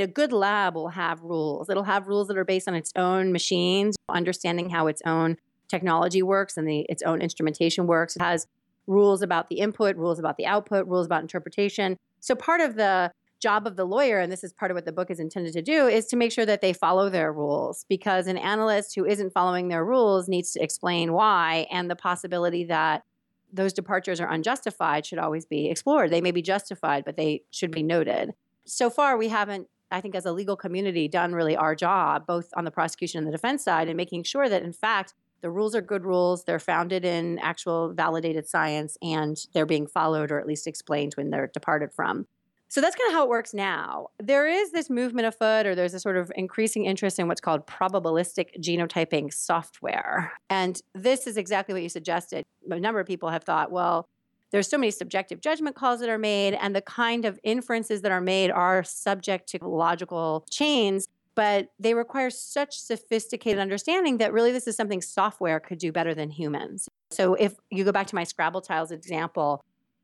A 0.00 0.08
good 0.08 0.32
lab 0.32 0.74
will 0.74 0.88
have 0.88 1.22
rules. 1.22 1.70
It'll 1.70 1.84
have 1.84 2.08
rules 2.08 2.26
that 2.26 2.36
are 2.36 2.44
based 2.44 2.66
on 2.66 2.74
its 2.74 2.90
own 2.96 3.30
machines, 3.30 3.94
understanding 4.08 4.70
how 4.70 4.88
its 4.88 5.00
own 5.06 5.36
technology 5.68 6.20
works 6.20 6.56
and 6.56 6.66
the, 6.66 6.80
its 6.88 7.02
own 7.04 7.22
instrumentation 7.22 7.86
works. 7.86 8.16
It 8.16 8.22
has 8.22 8.48
rules 8.88 9.22
about 9.22 9.48
the 9.48 9.60
input, 9.60 9.96
rules 9.96 10.18
about 10.18 10.36
the 10.36 10.46
output, 10.46 10.88
rules 10.88 11.06
about 11.06 11.22
interpretation. 11.22 11.96
So 12.18 12.34
part 12.34 12.60
of 12.60 12.74
the 12.74 13.12
job 13.38 13.68
of 13.68 13.76
the 13.76 13.84
lawyer, 13.84 14.18
and 14.18 14.32
this 14.32 14.42
is 14.42 14.52
part 14.52 14.72
of 14.72 14.74
what 14.74 14.84
the 14.84 14.92
book 14.92 15.10
is 15.10 15.20
intended 15.20 15.52
to 15.52 15.62
do, 15.62 15.86
is 15.86 16.06
to 16.06 16.16
make 16.16 16.32
sure 16.32 16.46
that 16.46 16.60
they 16.60 16.72
follow 16.72 17.08
their 17.08 17.32
rules 17.32 17.86
because 17.88 18.26
an 18.26 18.36
analyst 18.36 18.96
who 18.96 19.04
isn't 19.04 19.32
following 19.32 19.68
their 19.68 19.84
rules 19.84 20.28
needs 20.28 20.52
to 20.52 20.62
explain 20.62 21.12
why 21.12 21.68
and 21.70 21.88
the 21.88 21.96
possibility 21.96 22.64
that 22.64 23.04
those 23.52 23.72
departures 23.72 24.20
are 24.20 24.28
unjustified 24.28 25.06
should 25.06 25.18
always 25.20 25.46
be 25.46 25.68
explored. 25.68 26.10
They 26.10 26.20
may 26.20 26.32
be 26.32 26.42
justified, 26.42 27.04
but 27.04 27.16
they 27.16 27.42
should 27.52 27.70
be 27.70 27.84
noted. 27.84 28.32
So 28.64 28.90
far, 28.90 29.16
we 29.16 29.28
haven't 29.28 29.68
I 29.94 30.00
think, 30.00 30.14
as 30.14 30.26
a 30.26 30.32
legal 30.32 30.56
community, 30.56 31.08
done 31.08 31.32
really 31.32 31.56
our 31.56 31.74
job, 31.74 32.26
both 32.26 32.48
on 32.56 32.64
the 32.64 32.70
prosecution 32.70 33.18
and 33.18 33.26
the 33.26 33.32
defense 33.32 33.62
side, 33.62 33.88
and 33.88 33.96
making 33.96 34.24
sure 34.24 34.48
that, 34.48 34.62
in 34.62 34.72
fact, 34.72 35.14
the 35.40 35.50
rules 35.50 35.74
are 35.74 35.82
good 35.82 36.04
rules. 36.04 36.44
They're 36.44 36.58
founded 36.58 37.04
in 37.04 37.38
actual 37.38 37.92
validated 37.92 38.48
science 38.48 38.96
and 39.02 39.36
they're 39.52 39.66
being 39.66 39.86
followed 39.86 40.30
or 40.30 40.40
at 40.40 40.46
least 40.46 40.66
explained 40.66 41.12
when 41.14 41.28
they're 41.28 41.48
departed 41.48 41.92
from. 41.92 42.26
So 42.68 42.80
that's 42.80 42.96
kind 42.96 43.08
of 43.08 43.14
how 43.14 43.24
it 43.24 43.28
works 43.28 43.52
now. 43.52 44.08
There 44.18 44.48
is 44.48 44.72
this 44.72 44.88
movement 44.88 45.26
afoot, 45.26 45.66
or 45.66 45.74
there's 45.74 45.94
a 45.94 46.00
sort 46.00 46.16
of 46.16 46.32
increasing 46.34 46.86
interest 46.86 47.18
in 47.18 47.28
what's 47.28 47.42
called 47.42 47.66
probabilistic 47.66 48.58
genotyping 48.58 49.32
software. 49.32 50.32
And 50.48 50.80
this 50.94 51.26
is 51.26 51.36
exactly 51.36 51.74
what 51.74 51.82
you 51.82 51.88
suggested. 51.88 52.42
A 52.70 52.80
number 52.80 52.98
of 52.98 53.06
people 53.06 53.28
have 53.28 53.44
thought, 53.44 53.70
well, 53.70 54.08
there's 54.54 54.68
so 54.68 54.78
many 54.78 54.92
subjective 54.92 55.40
judgment 55.40 55.74
calls 55.74 55.98
that 55.98 56.08
are 56.08 56.16
made, 56.16 56.54
and 56.54 56.76
the 56.76 56.80
kind 56.80 57.24
of 57.24 57.40
inferences 57.42 58.02
that 58.02 58.12
are 58.12 58.20
made 58.20 58.52
are 58.52 58.84
subject 58.84 59.48
to 59.48 59.58
logical 59.60 60.46
chains 60.48 61.08
but 61.34 61.70
they 61.80 61.94
require 61.94 62.30
such 62.30 62.78
sophisticated 62.78 63.58
understanding 63.58 64.18
that 64.18 64.32
really 64.32 64.52
this 64.52 64.68
is 64.68 64.76
something 64.76 65.02
software 65.02 65.58
could 65.58 65.78
do 65.78 65.90
better 65.90 66.14
than 66.14 66.30
humans. 66.30 66.88
So 67.10 67.34
if 67.34 67.54
you 67.70 67.82
go 67.82 67.90
back 67.90 68.06
to 68.06 68.14
my 68.14 68.22
Scrabble 68.22 68.60
tiles 68.60 68.92
example, 68.92 69.60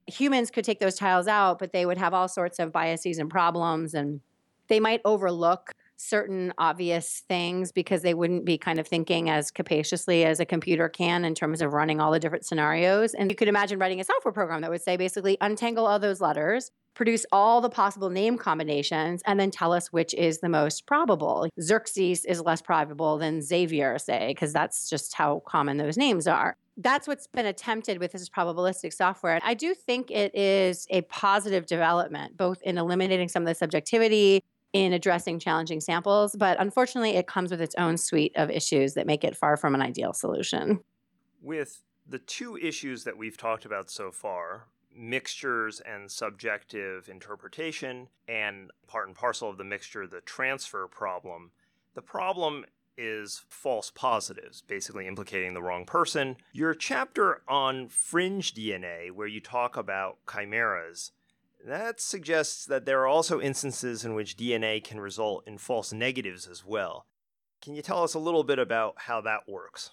humans 0.08 0.50
could 0.50 0.64
take 0.64 0.80
those 0.80 0.96
tiles 0.96 1.28
out, 1.28 1.60
but 1.60 1.72
they 1.72 1.86
would 1.86 1.98
have 1.98 2.14
all 2.14 2.26
sorts 2.26 2.58
of 2.58 2.72
biases 2.72 3.18
and 3.18 3.30
problems, 3.30 3.94
and 3.94 4.20
they 4.66 4.80
might 4.80 5.00
overlook 5.04 5.70
certain 6.00 6.52
obvious 6.56 7.22
things 7.28 7.72
because 7.72 8.02
they 8.02 8.14
wouldn't 8.14 8.44
be 8.44 8.56
kind 8.56 8.78
of 8.78 8.88
thinking 8.88 9.28
as 9.28 9.50
capaciously 9.50 10.24
as 10.24 10.40
a 10.40 10.46
computer 10.46 10.88
can 10.88 11.24
in 11.24 11.34
terms 11.34 11.60
of 11.60 11.72
running 11.72 12.00
all 12.00 12.10
the 12.10 12.18
different 12.18 12.46
scenarios. 12.46 13.12
And 13.14 13.30
you 13.30 13.36
could 13.36 13.48
imagine 13.48 13.78
writing 13.78 14.00
a 14.00 14.04
software 14.04 14.32
program 14.32 14.62
that 14.62 14.70
would 14.70 14.82
say 14.82 14.96
basically 14.96 15.36
untangle 15.40 15.86
all 15.86 15.98
those 15.98 16.20
letters, 16.20 16.70
produce 16.94 17.26
all 17.32 17.60
the 17.60 17.68
possible 17.68 18.08
name 18.08 18.38
combinations, 18.38 19.22
and 19.26 19.38
then 19.38 19.50
tell 19.50 19.72
us 19.72 19.92
which 19.92 20.14
is 20.14 20.40
the 20.40 20.48
most 20.48 20.86
probable. 20.86 21.46
Xerxes 21.60 22.24
is 22.24 22.40
less 22.40 22.62
probable 22.62 23.18
than 23.18 23.42
Xavier, 23.42 23.98
say, 23.98 24.28
because 24.28 24.52
that's 24.52 24.88
just 24.88 25.14
how 25.14 25.42
common 25.46 25.76
those 25.76 25.96
names 25.96 26.26
are 26.26 26.56
that's 26.82 27.06
what's 27.06 27.26
been 27.26 27.44
attempted 27.44 27.98
with 27.98 28.12
this 28.12 28.28
probabilistic 28.30 28.92
software. 28.94 29.38
I 29.44 29.52
do 29.52 29.74
think 29.74 30.10
it 30.10 30.34
is 30.34 30.86
a 30.88 31.02
positive 31.02 31.66
development, 31.66 32.38
both 32.38 32.62
in 32.62 32.78
eliminating 32.78 33.28
some 33.28 33.42
of 33.42 33.46
the 33.46 33.54
subjectivity 33.54 34.42
in 34.72 34.92
addressing 34.92 35.38
challenging 35.38 35.80
samples, 35.80 36.36
but 36.36 36.60
unfortunately, 36.60 37.16
it 37.16 37.26
comes 37.26 37.50
with 37.50 37.60
its 37.60 37.74
own 37.76 37.96
suite 37.96 38.32
of 38.36 38.50
issues 38.50 38.94
that 38.94 39.06
make 39.06 39.24
it 39.24 39.36
far 39.36 39.56
from 39.56 39.74
an 39.74 39.82
ideal 39.82 40.12
solution. 40.12 40.80
With 41.42 41.82
the 42.08 42.18
two 42.18 42.56
issues 42.56 43.04
that 43.04 43.16
we've 43.16 43.36
talked 43.36 43.64
about 43.64 43.90
so 43.90 44.10
far, 44.10 44.66
mixtures 44.94 45.80
and 45.80 46.10
subjective 46.10 47.08
interpretation, 47.08 48.08
and 48.28 48.70
part 48.86 49.06
and 49.06 49.16
parcel 49.16 49.48
of 49.48 49.58
the 49.58 49.64
mixture, 49.64 50.06
the 50.06 50.20
transfer 50.20 50.86
problem, 50.86 51.50
the 51.94 52.02
problem 52.02 52.64
is 52.96 53.42
false 53.48 53.90
positives, 53.90 54.62
basically 54.62 55.06
implicating 55.06 55.54
the 55.54 55.62
wrong 55.62 55.86
person. 55.86 56.36
Your 56.52 56.74
chapter 56.74 57.42
on 57.48 57.88
fringe 57.88 58.52
DNA, 58.52 59.10
where 59.10 59.26
you 59.26 59.40
talk 59.40 59.76
about 59.76 60.18
chimeras, 60.30 61.12
that 61.66 62.00
suggests 62.00 62.64
that 62.66 62.84
there 62.86 63.00
are 63.00 63.06
also 63.06 63.40
instances 63.40 64.04
in 64.04 64.14
which 64.14 64.36
DNA 64.36 64.82
can 64.82 65.00
result 65.00 65.44
in 65.46 65.58
false 65.58 65.92
negatives 65.92 66.46
as 66.46 66.64
well. 66.64 67.06
Can 67.62 67.74
you 67.74 67.82
tell 67.82 68.02
us 68.02 68.14
a 68.14 68.18
little 68.18 68.44
bit 68.44 68.58
about 68.58 68.94
how 68.96 69.20
that 69.20 69.48
works? 69.48 69.90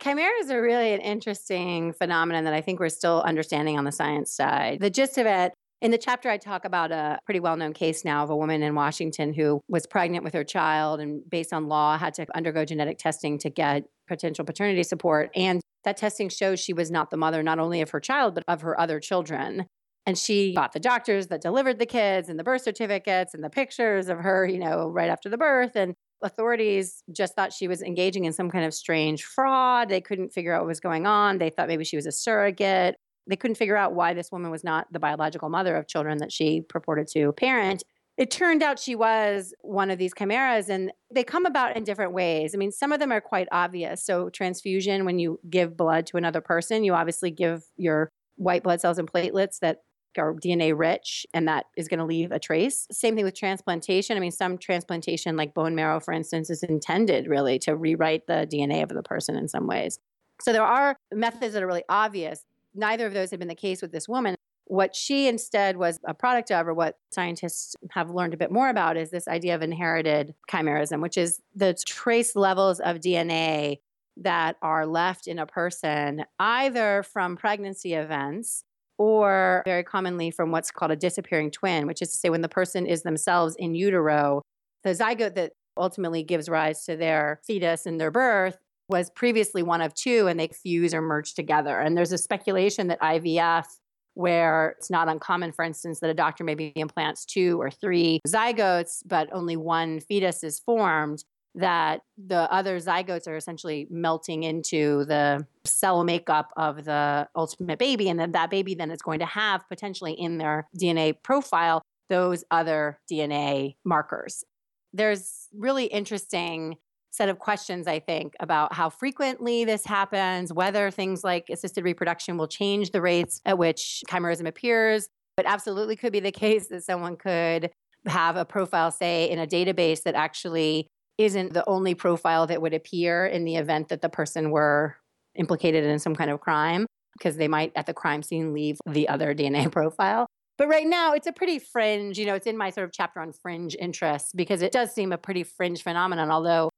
Chimeras 0.00 0.50
are 0.50 0.60
really 0.60 0.92
an 0.92 1.00
interesting 1.00 1.92
phenomenon 1.92 2.44
that 2.44 2.54
I 2.54 2.60
think 2.60 2.80
we're 2.80 2.88
still 2.88 3.22
understanding 3.22 3.78
on 3.78 3.84
the 3.84 3.92
science 3.92 4.32
side. 4.32 4.80
The 4.80 4.90
gist 4.90 5.18
of 5.18 5.26
it 5.26 5.52
in 5.80 5.90
the 5.90 5.98
chapter, 5.98 6.30
I 6.30 6.38
talk 6.38 6.64
about 6.64 6.92
a 6.92 7.18
pretty 7.26 7.40
well 7.40 7.56
known 7.56 7.74
case 7.74 8.04
now 8.04 8.24
of 8.24 8.30
a 8.30 8.36
woman 8.36 8.62
in 8.62 8.74
Washington 8.74 9.34
who 9.34 9.60
was 9.68 9.86
pregnant 9.86 10.24
with 10.24 10.32
her 10.32 10.42
child 10.42 10.98
and, 10.98 11.22
based 11.28 11.52
on 11.52 11.68
law, 11.68 11.98
had 11.98 12.14
to 12.14 12.26
undergo 12.34 12.64
genetic 12.64 12.98
testing 12.98 13.38
to 13.38 13.50
get 13.50 13.84
potential 14.08 14.44
paternity 14.44 14.82
support. 14.82 15.30
And 15.34 15.60
that 15.84 15.96
testing 15.96 16.28
shows 16.28 16.58
she 16.58 16.72
was 16.72 16.90
not 16.90 17.10
the 17.10 17.16
mother, 17.16 17.42
not 17.42 17.58
only 17.58 17.82
of 17.82 17.90
her 17.90 18.00
child, 18.00 18.34
but 18.34 18.44
of 18.48 18.62
her 18.62 18.80
other 18.80 18.98
children. 18.98 19.66
And 20.06 20.18
she 20.18 20.54
got 20.54 20.72
the 20.72 20.80
doctors 20.80 21.28
that 21.28 21.40
delivered 21.40 21.78
the 21.78 21.86
kids 21.86 22.28
and 22.28 22.38
the 22.38 22.44
birth 22.44 22.62
certificates 22.62 23.32
and 23.32 23.42
the 23.42 23.48
pictures 23.48 24.08
of 24.08 24.18
her, 24.18 24.46
you 24.46 24.58
know, 24.58 24.88
right 24.88 25.08
after 25.08 25.30
the 25.30 25.38
birth. 25.38 25.76
And 25.76 25.94
authorities 26.22 27.02
just 27.12 27.34
thought 27.34 27.52
she 27.52 27.68
was 27.68 27.82
engaging 27.82 28.24
in 28.24 28.32
some 28.32 28.50
kind 28.50 28.64
of 28.64 28.74
strange 28.74 29.24
fraud. 29.24 29.88
They 29.88 30.00
couldn't 30.00 30.32
figure 30.32 30.52
out 30.52 30.62
what 30.62 30.68
was 30.68 30.80
going 30.80 31.06
on. 31.06 31.38
They 31.38 31.50
thought 31.50 31.68
maybe 31.68 31.84
she 31.84 31.96
was 31.96 32.06
a 32.06 32.12
surrogate. 32.12 32.96
They 33.26 33.36
couldn't 33.36 33.56
figure 33.56 33.76
out 33.76 33.94
why 33.94 34.12
this 34.12 34.30
woman 34.30 34.50
was 34.50 34.64
not 34.64 34.92
the 34.92 34.98
biological 34.98 35.48
mother 35.48 35.76
of 35.76 35.88
children 35.88 36.18
that 36.18 36.32
she 36.32 36.60
purported 36.68 37.06
to 37.08 37.32
parent. 37.32 37.82
It 38.16 38.30
turned 38.30 38.62
out 38.62 38.78
she 38.78 38.94
was 38.94 39.52
one 39.62 39.90
of 39.90 39.98
these 39.98 40.12
chimeras, 40.16 40.68
and 40.68 40.92
they 41.12 41.24
come 41.24 41.46
about 41.46 41.76
in 41.76 41.82
different 41.82 42.12
ways. 42.12 42.54
I 42.54 42.58
mean, 42.58 42.70
some 42.70 42.92
of 42.92 43.00
them 43.00 43.10
are 43.10 43.20
quite 43.20 43.48
obvious. 43.50 44.04
So, 44.04 44.28
transfusion, 44.28 45.04
when 45.04 45.18
you 45.18 45.40
give 45.50 45.76
blood 45.76 46.06
to 46.06 46.16
another 46.16 46.40
person, 46.40 46.84
you 46.84 46.94
obviously 46.94 47.32
give 47.32 47.64
your 47.76 48.10
white 48.36 48.62
blood 48.62 48.80
cells 48.80 48.98
and 48.98 49.10
platelets 49.10 49.58
that 49.60 49.78
are 50.18 50.34
DNA 50.34 50.76
rich 50.76 51.26
and 51.34 51.48
that 51.48 51.66
is 51.76 51.88
going 51.88 51.98
to 51.98 52.04
leave 52.04 52.32
a 52.32 52.38
trace. 52.38 52.86
Same 52.90 53.14
thing 53.14 53.24
with 53.24 53.34
transplantation. 53.34 54.16
I 54.16 54.20
mean, 54.20 54.30
some 54.30 54.58
transplantation, 54.58 55.36
like 55.36 55.54
bone 55.54 55.74
marrow, 55.74 56.00
for 56.00 56.12
instance, 56.12 56.50
is 56.50 56.62
intended 56.62 57.26
really 57.26 57.58
to 57.60 57.76
rewrite 57.76 58.26
the 58.26 58.48
DNA 58.50 58.82
of 58.82 58.88
the 58.90 59.02
person 59.02 59.36
in 59.36 59.48
some 59.48 59.66
ways. 59.66 59.98
So 60.40 60.52
there 60.52 60.64
are 60.64 60.96
methods 61.12 61.54
that 61.54 61.62
are 61.62 61.66
really 61.66 61.84
obvious. 61.88 62.44
Neither 62.74 63.06
of 63.06 63.14
those 63.14 63.30
had 63.30 63.38
been 63.38 63.48
the 63.48 63.54
case 63.54 63.80
with 63.80 63.92
this 63.92 64.08
woman. 64.08 64.36
What 64.66 64.96
she 64.96 65.28
instead 65.28 65.76
was 65.76 66.00
a 66.06 66.14
product 66.14 66.50
of, 66.50 66.66
or 66.66 66.74
what 66.74 66.98
scientists 67.12 67.76
have 67.90 68.10
learned 68.10 68.34
a 68.34 68.38
bit 68.38 68.50
more 68.50 68.70
about, 68.70 68.96
is 68.96 69.10
this 69.10 69.28
idea 69.28 69.54
of 69.54 69.62
inherited 69.62 70.34
chimerism, 70.50 71.02
which 71.02 71.18
is 71.18 71.40
the 71.54 71.74
trace 71.86 72.34
levels 72.34 72.80
of 72.80 72.96
DNA 72.96 73.78
that 74.16 74.56
are 74.62 74.86
left 74.86 75.26
in 75.26 75.38
a 75.38 75.46
person 75.46 76.24
either 76.38 77.02
from 77.02 77.36
pregnancy 77.36 77.94
events 77.94 78.64
or 78.98 79.62
very 79.64 79.82
commonly 79.82 80.30
from 80.30 80.50
what's 80.50 80.70
called 80.70 80.90
a 80.90 80.96
disappearing 80.96 81.50
twin, 81.50 81.86
which 81.86 82.02
is 82.02 82.10
to 82.10 82.16
say, 82.16 82.30
when 82.30 82.42
the 82.42 82.48
person 82.48 82.86
is 82.86 83.02
themselves 83.02 83.56
in 83.58 83.74
utero, 83.74 84.42
the 84.82 84.90
zygote 84.90 85.34
that 85.34 85.52
ultimately 85.76 86.22
gives 86.22 86.48
rise 86.48 86.84
to 86.84 86.96
their 86.96 87.40
fetus 87.46 87.86
and 87.86 88.00
their 88.00 88.10
birth 88.10 88.56
was 88.88 89.10
previously 89.10 89.62
one 89.62 89.80
of 89.80 89.94
two 89.94 90.26
and 90.28 90.38
they 90.38 90.48
fuse 90.48 90.94
or 90.94 91.00
merge 91.00 91.34
together. 91.34 91.80
And 91.80 91.96
there's 91.96 92.12
a 92.12 92.18
speculation 92.18 92.88
that 92.88 93.00
IVF, 93.00 93.64
where 94.12 94.76
it's 94.78 94.90
not 94.90 95.08
uncommon, 95.08 95.52
for 95.52 95.64
instance, 95.64 96.00
that 96.00 96.10
a 96.10 96.14
doctor 96.14 96.44
maybe 96.44 96.72
implants 96.76 97.24
two 97.24 97.60
or 97.60 97.70
three 97.70 98.20
zygotes, 98.28 99.02
but 99.06 99.28
only 99.32 99.56
one 99.56 100.00
fetus 100.00 100.44
is 100.44 100.60
formed, 100.60 101.24
that 101.54 102.00
the 102.18 102.52
other 102.52 102.78
zygotes 102.78 103.28
are 103.28 103.36
essentially 103.36 103.86
melting 103.90 104.42
into 104.42 105.04
the 105.04 105.46
cell 105.64 106.02
makeup 106.02 106.50
of 106.56 106.84
the 106.84 107.28
ultimate 107.36 107.78
baby. 107.78 108.08
And 108.08 108.18
then 108.18 108.32
that 108.32 108.50
baby 108.50 108.74
then 108.74 108.90
is 108.90 109.02
going 109.02 109.20
to 109.20 109.26
have 109.26 109.68
potentially 109.68 110.12
in 110.12 110.38
their 110.38 110.68
DNA 110.78 111.14
profile 111.22 111.82
those 112.08 112.44
other 112.50 112.98
DNA 113.10 113.76
markers. 113.84 114.44
There's 114.92 115.48
really 115.52 115.86
interesting 115.86 116.76
set 117.10 117.28
of 117.28 117.38
questions, 117.38 117.86
I 117.86 118.00
think, 118.00 118.34
about 118.40 118.72
how 118.72 118.90
frequently 118.90 119.64
this 119.64 119.86
happens, 119.86 120.52
whether 120.52 120.90
things 120.90 121.22
like 121.22 121.48
assisted 121.48 121.84
reproduction 121.84 122.36
will 122.36 122.48
change 122.48 122.90
the 122.90 123.00
rates 123.00 123.40
at 123.44 123.56
which 123.56 124.02
chimerism 124.08 124.48
appears. 124.48 125.08
But 125.36 125.46
absolutely 125.46 125.96
could 125.96 126.12
be 126.12 126.20
the 126.20 126.32
case 126.44 126.68
that 126.68 126.82
someone 126.82 127.16
could 127.16 127.70
have 128.06 128.36
a 128.36 128.44
profile, 128.44 128.90
say, 128.90 129.30
in 129.30 129.38
a 129.38 129.46
database 129.46 130.02
that 130.02 130.14
actually 130.14 130.88
isn't 131.18 131.52
the 131.52 131.68
only 131.68 131.94
profile 131.94 132.46
that 132.46 132.60
would 132.60 132.74
appear 132.74 133.26
in 133.26 133.44
the 133.44 133.56
event 133.56 133.88
that 133.88 134.02
the 134.02 134.08
person 134.08 134.50
were 134.50 134.96
implicated 135.34 135.84
in 135.84 135.98
some 135.98 136.14
kind 136.14 136.30
of 136.30 136.40
crime, 136.40 136.86
because 137.18 137.36
they 137.36 137.48
might 137.48 137.72
at 137.76 137.86
the 137.86 137.94
crime 137.94 138.22
scene 138.22 138.52
leave 138.52 138.78
the 138.86 139.08
other 139.08 139.34
DNA 139.34 139.70
profile. 139.72 140.26
But 140.56 140.68
right 140.68 140.86
now, 140.86 141.14
it's 141.14 141.26
a 141.26 141.32
pretty 141.32 141.58
fringe, 141.58 142.18
you 142.18 142.26
know, 142.26 142.34
it's 142.34 142.46
in 142.46 142.56
my 142.56 142.70
sort 142.70 142.84
of 142.84 142.92
chapter 142.92 143.20
on 143.20 143.32
fringe 143.32 143.74
interests 143.78 144.30
because 144.34 144.62
it 144.62 144.70
does 144.70 144.94
seem 144.94 145.12
a 145.12 145.18
pretty 145.18 145.42
fringe 145.42 145.82
phenomenon, 145.82 146.30
although 146.30 146.70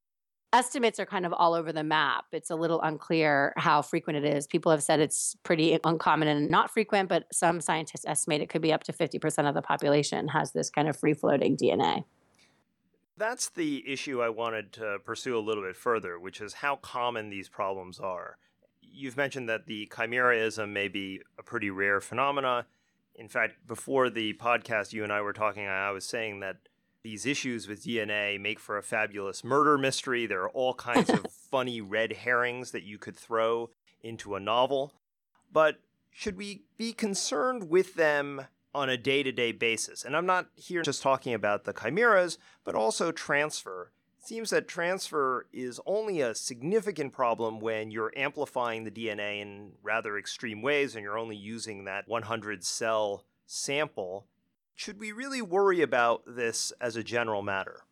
estimates 0.53 0.99
are 0.99 1.05
kind 1.05 1.27
of 1.27 1.35
all 1.35 1.53
over 1.53 1.73
the 1.73 1.85
map. 1.85 2.25
It's 2.33 2.49
a 2.49 2.57
little 2.57 2.81
unclear 2.81 3.53
how 3.59 3.83
frequent 3.83 4.25
it 4.25 4.35
is. 4.35 4.47
People 4.47 4.73
have 4.73 4.83
said 4.83 5.01
it's 5.01 5.37
pretty 5.43 5.79
uncommon 5.85 6.29
and 6.29 6.49
not 6.49 6.71
frequent, 6.71 7.11
but 7.11 7.25
some 7.33 7.61
scientists 7.61 8.07
estimate 8.07 8.41
it 8.41 8.49
could 8.49 8.63
be 8.63 8.73
up 8.73 8.85
to 8.85 8.93
50% 8.93 9.47
of 9.47 9.55
the 9.55 9.61
population 9.61 10.29
has 10.29 10.53
this 10.53 10.71
kind 10.71 10.89
of 10.89 10.97
free 10.97 11.13
floating 11.13 11.57
DNA. 11.57 12.05
That's 13.17 13.49
the 13.49 13.83
issue 13.91 14.21
I 14.21 14.29
wanted 14.29 14.73
to 14.75 14.99
pursue 15.05 15.39
a 15.39 15.41
little 15.41 15.63
bit 15.63 15.77
further, 15.77 16.19
which 16.19 16.41
is 16.41 16.55
how 16.55 16.77
common 16.77 17.31
these 17.31 17.49
problems 17.49 17.99
are. 17.99 18.37
You've 18.83 19.17
mentioned 19.17 19.49
that 19.49 19.67
the 19.67 19.87
chimeraism 19.87 20.71
may 20.71 20.89
be 20.89 21.21
a 21.39 21.43
pretty 21.43 21.71
rare 21.71 22.01
phenomena. 22.01 22.67
In 23.15 23.29
fact, 23.29 23.67
before 23.67 24.11
the 24.11 24.35
podcast, 24.35 24.93
you 24.93 25.03
and 25.03 25.13
I 25.13 25.23
were 25.23 25.33
talking, 25.33 25.67
I 25.67 25.91
was 25.91 26.05
saying 26.05 26.41
that 26.41 26.57
these 27.07 27.25
issues 27.25 27.69
with 27.69 27.85
DNA 27.85 28.41
make 28.41 28.59
for 28.59 28.77
a 28.77 28.83
fabulous 28.83 29.45
murder 29.45 29.79
mystery. 29.79 30.27
There 30.27 30.43
are 30.43 30.51
all 30.51 30.75
kinds 30.75 31.09
of 31.09 31.27
funny 31.51 31.81
red 31.81 32.13
herrings 32.13 32.73
that 32.73 32.83
you 32.83 32.99
could 32.99 33.17
throw 33.17 33.71
into 34.03 34.35
a 34.35 34.41
novel. 34.41 34.93
But 35.53 35.77
should 36.11 36.37
we 36.37 36.65
be 36.77 36.93
concerned 36.93 37.71
with 37.71 37.95
them 37.95 38.47
on 38.77 38.91
a 38.91 38.99
day 38.99 39.23
to 39.23 39.33
day 39.33 39.53
basis. 39.53 40.05
And 40.05 40.15
I'm 40.15 40.27
not 40.27 40.49
here 40.55 40.83
just 40.83 41.03
talking 41.03 41.33
about 41.33 41.65
the 41.65 41.73
chimeras, 41.73 42.37
but 42.63 42.75
also 42.75 43.11
transfer. 43.11 43.91
It 44.21 44.27
seems 44.27 44.51
that 44.51 44.69
transfer 44.69 45.47
is 45.53 45.81
only 45.87 46.21
a 46.21 46.35
significant 46.35 47.13
problem 47.13 47.59
when 47.59 47.91
you're 47.91 48.13
amplifying 48.17 48.85
the 48.85 48.91
DNA 48.91 49.41
in 49.41 49.73
rather 49.83 50.19
extreme 50.19 50.61
ways 50.61 50.95
and 50.95 51.03
you're 51.03 51.19
only 51.19 51.37
using 51.37 51.85
that 51.85 52.07
100 52.07 52.65
cell 52.65 53.25
sample. 53.47 54.27
Should 54.75 55.01
we 55.01 55.11
really 55.11 55.41
worry 55.41 55.81
about 55.81 56.23
this 56.27 56.71
as 56.79 56.97
a 56.97 57.03
general 57.03 57.41
matter? 57.41 57.86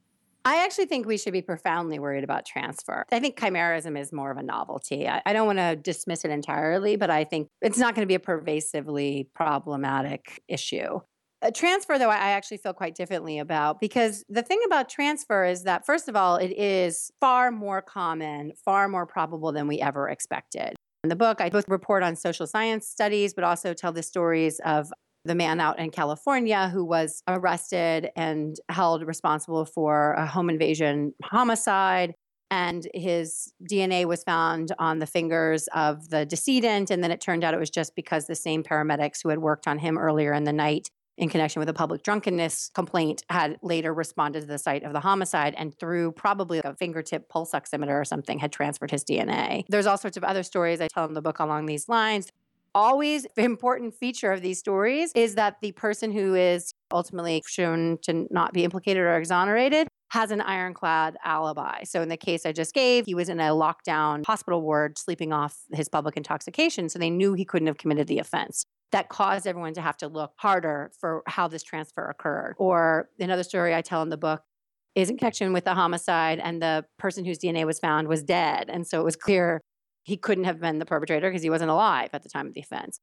I 0.47 0.63
actually 0.65 0.87
think 0.87 1.07
we 1.07 1.17
should 1.17 1.33
be 1.33 1.41
profoundly 1.41 1.99
worried 1.99 2.25
about 2.25 2.45
transfer. 2.45 3.05
I 3.11 3.19
think 3.19 3.39
chimerism 3.39 3.99
is 3.99 4.13
more 4.13 4.31
of 4.31 4.37
a 4.37 4.43
novelty. 4.43 5.09
I, 5.09 5.23
I 5.25 5.33
don't 5.33 5.47
want 5.47 5.59
to 5.59 5.75
dismiss 5.75 6.25
it 6.25 6.31
entirely, 6.31 6.97
but 6.97 7.09
I 7.09 7.25
think 7.25 7.49
it's 7.63 7.79
not 7.79 7.95
going 7.95 8.07
to 8.07 8.09
be 8.09 8.15
a 8.15 8.21
pervasively 8.21 9.29
problematic 9.35 10.43
issue. 10.49 11.01
A 11.41 11.53
transfer, 11.53 11.99
though, 11.99 12.11
I 12.11 12.31
actually 12.31 12.59
feel 12.59 12.73
quite 12.73 12.95
differently 12.95 13.39
about 13.39 13.81
because 13.81 14.25
the 14.29 14.43
thing 14.43 14.61
about 14.67 14.89
transfer 14.89 15.45
is 15.45 15.65
that, 15.65 15.85
first 15.85 16.09
of 16.09 16.17
all, 16.17 16.37
it 16.37 16.53
is 16.53 17.11
far 17.21 17.51
more 17.51 17.83
common, 17.83 18.53
far 18.65 18.89
more 18.89 19.07
probable 19.07 19.53
than 19.53 19.67
we 19.67 19.81
ever 19.81 20.09
expected. 20.09 20.75
In 21.05 21.11
the 21.11 21.17
book, 21.17 21.43
I 21.43 21.51
both 21.51 21.69
report 21.69 22.03
on 22.03 22.17
social 22.17 22.47
science 22.47 22.87
studies, 22.87 23.35
but 23.35 23.45
also 23.45 23.75
tell 23.75 23.93
the 23.93 24.03
stories 24.03 24.59
of 24.65 24.91
the 25.25 25.35
man 25.35 25.61
out 25.61 25.79
in 25.79 25.91
California 25.91 26.69
who 26.69 26.85
was 26.85 27.23
arrested 27.27 28.11
and 28.17 28.57
held 28.69 29.07
responsible 29.07 29.65
for 29.65 30.13
a 30.15 30.27
home 30.27 30.51
invasion 30.51 31.15
homicide. 31.23 32.15
And 32.51 32.87
his 32.95 33.53
DNA 33.69 34.05
was 34.05 34.23
found 34.23 34.71
on 34.79 34.99
the 34.99 35.07
fingers 35.07 35.69
of 35.75 36.11
the 36.11 36.27
decedent. 36.27 36.91
And 36.91 37.03
then 37.03 37.11
it 37.11 37.21
turned 37.21 37.43
out 37.43 37.55
it 37.55 37.61
was 37.61 37.71
just 37.71 37.97
because 37.97 38.27
the 38.27 38.35
same 38.35 38.63
paramedics 38.63 39.23
who 39.23 39.31
had 39.31 39.39
worked 39.39 39.67
on 39.67 39.79
him 39.79 39.99
earlier 39.99 40.33
in 40.33 40.45
the 40.45 40.53
night 40.53 40.91
in 41.17 41.29
connection 41.29 41.61
with 41.61 41.69
a 41.69 41.75
public 41.75 42.03
drunkenness 42.03 42.71
complaint 42.75 43.23
had 43.31 43.57
later 43.63 43.95
responded 43.95 44.41
to 44.41 44.47
the 44.47 44.59
site 44.59 44.83
of 44.83 44.93
the 44.93 45.01
homicide 45.01 45.55
and 45.57 45.79
through 45.79 46.13
probably 46.13 46.61
a 46.65 46.75
fingertip 46.75 47.29
pulse 47.29 47.53
oximeter 47.53 48.01
or 48.01 48.05
something 48.05 48.41
had 48.41 48.53
transferred 48.53 48.91
his 48.91 49.05
DNA. 49.05 49.65
There's 49.69 49.87
all 49.87 49.99
sorts 49.99 50.17
of 50.17 50.25
other 50.25 50.43
stories 50.43 50.81
I 50.81 50.89
tell 50.89 51.07
in 51.07 51.15
the 51.15 51.23
book 51.23 51.39
along 51.39 51.67
these 51.67 51.89
lines 51.89 52.31
always 52.75 53.27
important 53.37 53.95
feature 53.95 54.33
of 54.33 54.43
these 54.43 54.59
stories 54.59 55.13
is 55.15 55.37
that 55.37 55.57
the 55.63 55.73
person 55.73 56.11
who 56.11 56.35
is 56.35 56.73
ultimately 56.93 57.43
shown 57.47 57.99
to 58.03 58.27
not 58.31 58.53
be 58.53 58.65
implicated 58.65 59.03
or 59.03 59.17
exonerated 59.17 59.89
has 60.11 60.31
an 60.31 60.41
ironclad 60.41 61.17
alibi. 61.25 61.83
So 61.85 62.01
in 62.01 62.09
the 62.09 62.17
case 62.17 62.47
I 62.47 62.53
just 62.53 62.73
gave, 62.73 63.07
he 63.07 63.15
was 63.15 63.29
in 63.29 63.41
a 63.41 63.51
lockdown 63.51 64.25
hospital 64.27 64.63
ward 64.63 64.99
sleeping 64.99 65.33
off 65.33 65.57
his 65.73 65.89
public 65.89 66.17
intoxication, 66.17 66.89
so 66.89 66.99
they 66.99 67.11
knew 67.11 67.35
he 67.35 67.45
couldn't 67.45 67.67
have 67.67 67.79
committed 67.79 68.07
the 68.07 68.19
offense. 68.19 68.65
That 68.93 69.09
caused 69.09 69.47
everyone 69.47 69.75
to 69.75 69.81
have 69.81 69.97
to 69.99 70.09
look 70.09 70.33
harder 70.37 70.93
for 71.01 71.25
how 71.27 71.49
this 71.49 71.65
transfer 71.65 72.09
occurred. 72.09 72.55
Or 72.59 73.09
another 73.19 73.43
story 73.43 73.75
I 73.75 73.83
tell 73.83 74.03
in 74.03 74.09
the 74.09 74.17
book 74.17 74.43
is 74.95 75.11
in 75.11 75.17
connection 75.17 75.53
with 75.53 75.65
the 75.65 75.75
homicide, 75.75 76.39
and 76.39 76.63
the 76.63 76.85
person 76.97 77.25
whose 77.25 77.39
DNA 77.39 77.67
was 77.67 77.81
found 77.81 78.07
was 78.07 78.23
dead. 78.23 78.71
And 78.71 78.87
so 78.87 79.01
it 79.01 79.05
was 79.05 79.17
clear 79.17 79.61
he 80.05 80.17
couldn't 80.17 80.45
have 80.45 80.61
been 80.61 80.79
the 80.79 80.87
perpetrator 80.87 81.29
because 81.29 81.43
he 81.43 81.51
wasn't 81.51 81.71
alive 81.71 82.11
at 82.13 82.23
the 82.23 82.29
time 82.29 82.47
of 82.47 82.55
the 82.55 82.61
offense. 82.61 83.01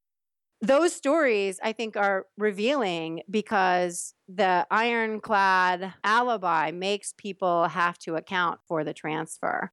Those 0.61 0.93
stories, 0.93 1.59
I 1.63 1.73
think, 1.73 1.97
are 1.97 2.27
revealing 2.37 3.23
because 3.29 4.13
the 4.27 4.67
ironclad 4.69 5.93
alibi 6.03 6.69
makes 6.69 7.13
people 7.17 7.67
have 7.67 7.97
to 7.99 8.15
account 8.15 8.59
for 8.67 8.83
the 8.83 8.93
transfer. 8.93 9.71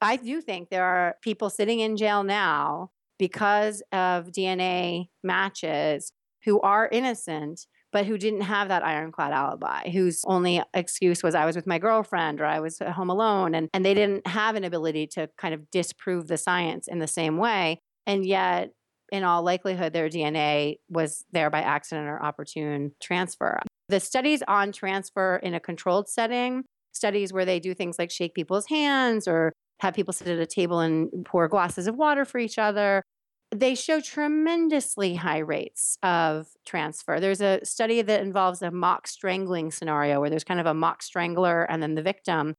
I 0.00 0.16
do 0.16 0.40
think 0.40 0.68
there 0.68 0.84
are 0.84 1.16
people 1.22 1.50
sitting 1.50 1.78
in 1.78 1.96
jail 1.96 2.24
now 2.24 2.90
because 3.18 3.80
of 3.92 4.32
DNA 4.32 5.08
matches 5.22 6.12
who 6.44 6.60
are 6.60 6.88
innocent 6.90 7.66
but 7.92 8.06
who 8.06 8.18
didn't 8.18 8.42
have 8.42 8.68
that 8.68 8.84
ironclad 8.84 9.32
alibi, 9.32 9.90
whose 9.90 10.22
only 10.26 10.62
excuse 10.74 11.22
was 11.22 11.34
I 11.34 11.46
was 11.46 11.56
with 11.56 11.66
my 11.66 11.78
girlfriend 11.78 12.40
or 12.40 12.44
I 12.44 12.60
was 12.60 12.78
home 12.78 13.10
alone. 13.10 13.54
And, 13.54 13.68
and 13.72 13.84
they 13.84 13.94
didn't 13.94 14.26
have 14.26 14.56
an 14.56 14.64
ability 14.64 15.06
to 15.08 15.28
kind 15.38 15.54
of 15.54 15.70
disprove 15.70 16.28
the 16.28 16.36
science 16.36 16.86
in 16.86 16.98
the 16.98 17.06
same 17.06 17.38
way. 17.38 17.80
And 18.06 18.24
yet, 18.26 18.70
in 19.10 19.24
all 19.24 19.42
likelihood, 19.42 19.92
their 19.92 20.08
DNA 20.08 20.76
was 20.90 21.24
there 21.32 21.48
by 21.48 21.62
accident 21.62 22.08
or 22.08 22.22
opportune 22.22 22.92
transfer. 23.02 23.60
The 23.88 24.00
studies 24.00 24.42
on 24.46 24.70
transfer 24.72 25.36
in 25.42 25.54
a 25.54 25.60
controlled 25.60 26.08
setting, 26.08 26.64
studies 26.92 27.32
where 27.32 27.46
they 27.46 27.58
do 27.58 27.72
things 27.72 27.98
like 27.98 28.10
shake 28.10 28.34
people's 28.34 28.66
hands 28.66 29.26
or 29.26 29.52
have 29.80 29.94
people 29.94 30.12
sit 30.12 30.28
at 30.28 30.38
a 30.38 30.46
table 30.46 30.80
and 30.80 31.08
pour 31.24 31.48
glasses 31.48 31.86
of 31.86 31.96
water 31.96 32.24
for 32.24 32.38
each 32.38 32.58
other, 32.58 33.02
they 33.50 33.74
show 33.74 34.00
tremendously 34.00 35.14
high 35.14 35.38
rates 35.38 35.98
of 36.02 36.48
transfer. 36.66 37.18
There's 37.18 37.40
a 37.40 37.64
study 37.64 38.02
that 38.02 38.20
involves 38.20 38.60
a 38.62 38.70
mock 38.70 39.06
strangling 39.06 39.70
scenario 39.70 40.20
where 40.20 40.30
there's 40.30 40.44
kind 40.44 40.60
of 40.60 40.66
a 40.66 40.74
mock 40.74 41.02
strangler 41.02 41.62
and 41.64 41.82
then 41.82 41.94
the 41.94 42.02
victim. 42.02 42.54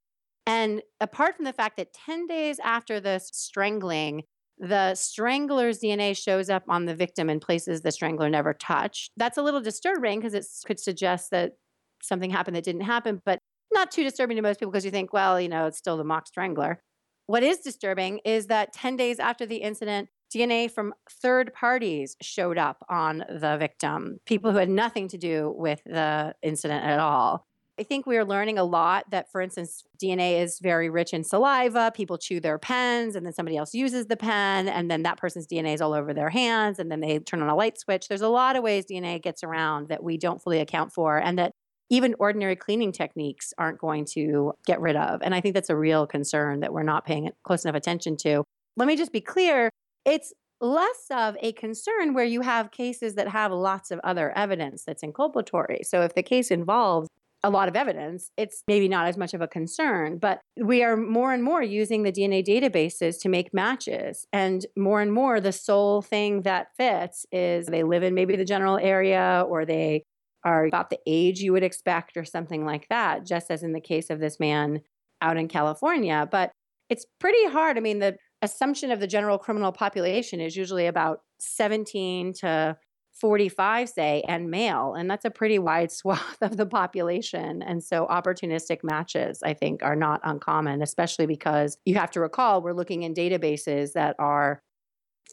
And 0.47 0.82
apart 0.99 1.36
from 1.36 1.45
the 1.45 1.54
fact 1.54 1.78
that 1.78 1.93
10 1.93 2.25
days 2.25 2.60
after 2.60 2.99
the 2.99 3.19
strangling, 3.19 4.23
the 4.58 4.95
strangler's 4.95 5.80
DNA 5.80 6.17
shows 6.17 6.49
up 6.49 6.63
on 6.67 6.86
the 6.86 6.95
victim 6.95 7.30
in 7.30 7.39
places 7.39 7.82
the 7.82 7.91
strangler 7.91 8.30
never 8.30 8.54
touched. 8.54 9.12
That's 9.15 9.38
a 9.38 9.43
little 9.43 9.62
disturbing 9.62 10.19
because 10.19 10.34
it 10.34 10.45
could 10.65 10.80
suggest 10.80 11.30
that 11.32 11.54
something 12.02 12.32
happened 12.32 12.56
that 12.56 12.63
didn't 12.63 12.82
happen, 12.82 13.21
but 13.25 13.39
not 13.71 13.91
too 13.91 14.04
disturbing 14.04 14.38
to 14.38 14.41
most 14.41 14.60
people 14.60 14.71
because 14.71 14.86
you 14.86 14.91
think, 14.91 15.13
well, 15.13 15.39
you 15.39 15.49
know, 15.49 15.67
it's 15.67 15.78
still 15.78 15.97
the 15.97 16.04
mock 16.04 16.25
strangler. 16.28 16.82
What 17.28 17.43
is 17.43 17.60
disturbing 17.60 18.19
is 18.25 18.47
that 18.47 18.73
10 18.73 18.95
days 18.95 19.19
after 19.19 19.45
the 19.45 19.58
incident, 19.58 20.10
DNA 20.34 20.70
from 20.70 20.94
third 21.10 21.54
parties 21.54 22.15
showed 22.22 22.58
up 22.58 22.86
on 22.89 23.26
the 23.30 23.58
victim, 23.58 24.20
people 24.26 24.52
who 24.52 24.58
had 24.58 24.70
nothing 24.70 25.08
to 25.10 25.18
do 25.18 25.54
with 25.56 25.82
the 25.86 26.36
incident 26.42 26.84
at 26.84 27.00
all. 27.00 27.46
I 27.80 27.84
think 27.84 28.06
we 28.06 28.18
are 28.18 28.26
learning 28.26 28.58
a 28.58 28.65
lot 28.65 29.10
that, 29.12 29.32
for 29.32 29.39
instance, 29.39 29.86
DNA 30.04 30.42
is 30.42 30.60
very 30.60 30.89
rich 30.89 31.13
in 31.13 31.24
saliva. 31.24 31.94
People 31.96 32.18
chew 32.18 32.42
their 32.42 32.60
pens, 32.60 33.15
and 33.15 33.26
then 33.26 33.32
somebody 33.32 33.56
else 33.56 33.74
uses 33.74 34.08
the 34.08 34.18
pen, 34.18 34.68
and 34.68 34.92
then 34.92 35.04
that 35.04 35.18
person's 35.18 35.48
DNA 35.48 35.76
is 35.76 35.82
all 35.82 35.94
over 35.94 36.13
their 36.13 36.30
hands, 36.30 36.78
and 36.78 36.92
then 36.92 37.00
they 37.00 37.20
turn 37.20 37.42
on 37.42 37.48
a 37.48 37.56
light 37.56 37.80
switch. 37.80 38.10
There's 38.10 38.22
a 38.22 38.28
lot 38.28 38.58
of 38.58 38.63
ways 38.63 38.86
DNA 38.86 39.22
gets 39.22 39.46
around 39.46 39.88
that 39.88 40.04
we 40.04 40.18
don't 40.18 40.42
fully 40.42 40.60
account 40.60 40.92
for, 40.92 41.18
and 41.18 41.39
that 41.39 41.54
even 41.89 42.15
ordinary 42.20 42.58
cleaning 42.58 42.92
techniques 42.92 43.54
aren't 43.58 43.80
going 43.80 44.06
to 44.13 44.52
get 44.65 44.82
rid 44.82 44.98
of. 44.98 45.22
And 45.24 45.34
I 45.34 45.39
think 45.39 45.54
that's 45.56 45.70
a 45.70 45.78
real 45.78 46.06
concern 46.06 46.60
that 46.60 46.74
we're 46.74 46.84
not 46.84 47.06
paying 47.06 47.30
close 47.44 47.63
enough 47.63 47.76
attention 47.76 48.18
to. 48.18 48.44
Let 48.76 48.88
me 48.88 48.98
just 48.98 49.13
be 49.13 49.22
clear 49.22 49.70
it's 50.05 50.33
less 50.62 51.05
of 51.12 51.38
a 51.41 51.53
concern 51.53 52.13
where 52.13 52.25
you 52.25 52.41
have 52.41 52.71
cases 52.71 53.15
that 53.15 53.29
have 53.29 53.51
lots 53.51 53.91
of 53.91 53.99
other 54.03 54.35
evidence 54.38 54.83
that's 54.85 55.03
inculpatory. 55.03 55.85
So 55.85 56.01
if 56.01 56.15
the 56.15 56.23
case 56.23 56.51
involves 56.51 57.07
a 57.43 57.49
lot 57.49 57.69
of 57.69 57.75
evidence, 57.75 58.31
it's 58.35 58.63
maybe 58.67 58.89
not 58.89 59.07
as 59.07 59.17
much 59.17 59.33
of 59.33 59.41
a 59.41 59.47
concern. 59.47 60.17
But 60.17 60.41
we 60.57 60.83
are 60.83 60.97
more 60.97 61.33
and 61.33 61.43
more 61.43 61.63
using 61.63 62.03
the 62.03 62.12
DNA 62.12 62.45
databases 62.45 63.21
to 63.21 63.29
make 63.29 63.53
matches. 63.53 64.27
And 64.33 64.65
more 64.75 65.01
and 65.01 65.13
more, 65.13 65.39
the 65.39 65.53
sole 65.53 66.01
thing 66.01 66.41
that 66.41 66.67
fits 66.75 67.25
is 67.31 67.67
they 67.67 67.83
live 67.83 68.03
in 68.03 68.13
maybe 68.13 68.35
the 68.35 68.43
general 68.43 68.77
area 68.77 69.45
or 69.47 69.65
they 69.65 70.03
are 70.43 70.65
about 70.65 70.89
the 70.89 70.99
age 71.05 71.39
you 71.39 71.53
would 71.53 71.63
expect 71.63 72.17
or 72.17 72.25
something 72.25 72.65
like 72.65 72.88
that, 72.89 73.25
just 73.25 73.49
as 73.49 73.63
in 73.63 73.73
the 73.73 73.81
case 73.81 74.09
of 74.09 74.19
this 74.19 74.39
man 74.39 74.81
out 75.21 75.38
in 75.38 75.47
California. 75.47 76.27
But 76.29 76.51
it's 76.89 77.05
pretty 77.19 77.45
hard. 77.47 77.77
I 77.77 77.81
mean, 77.81 77.99
the 77.99 78.17
assumption 78.41 78.91
of 78.91 78.99
the 78.99 79.08
general 79.08 79.38
criminal 79.38 79.71
population 79.71 80.39
is 80.39 80.56
usually 80.56 80.88
about 80.88 81.21
17 81.39 82.34
to 82.34 82.78
45, 83.13 83.89
say, 83.89 84.23
and 84.28 84.49
male. 84.49 84.93
And 84.93 85.10
that's 85.10 85.25
a 85.25 85.30
pretty 85.30 85.60
wide 85.60 85.91
swath 85.91 86.38
of 86.41 86.58
the 86.58 86.65
population. 86.65 87.62
And 87.62 87.84
so 87.84 88.08
opportunistic 88.08 88.80
matches, 88.84 89.41
I 89.43 89.54
think, 89.54 89.84
are 89.84 89.95
not 89.95 90.21
uncommon, 90.23 90.82
especially 90.82 91.25
because 91.25 91.78
you 91.86 91.95
have 91.95 92.12
to 92.12 92.19
recall 92.19 92.62
we're 92.62 92.73
looking 92.73 93.04
in 93.04 93.13
databases 93.13 93.93
that 93.93 94.15
are 94.19 94.62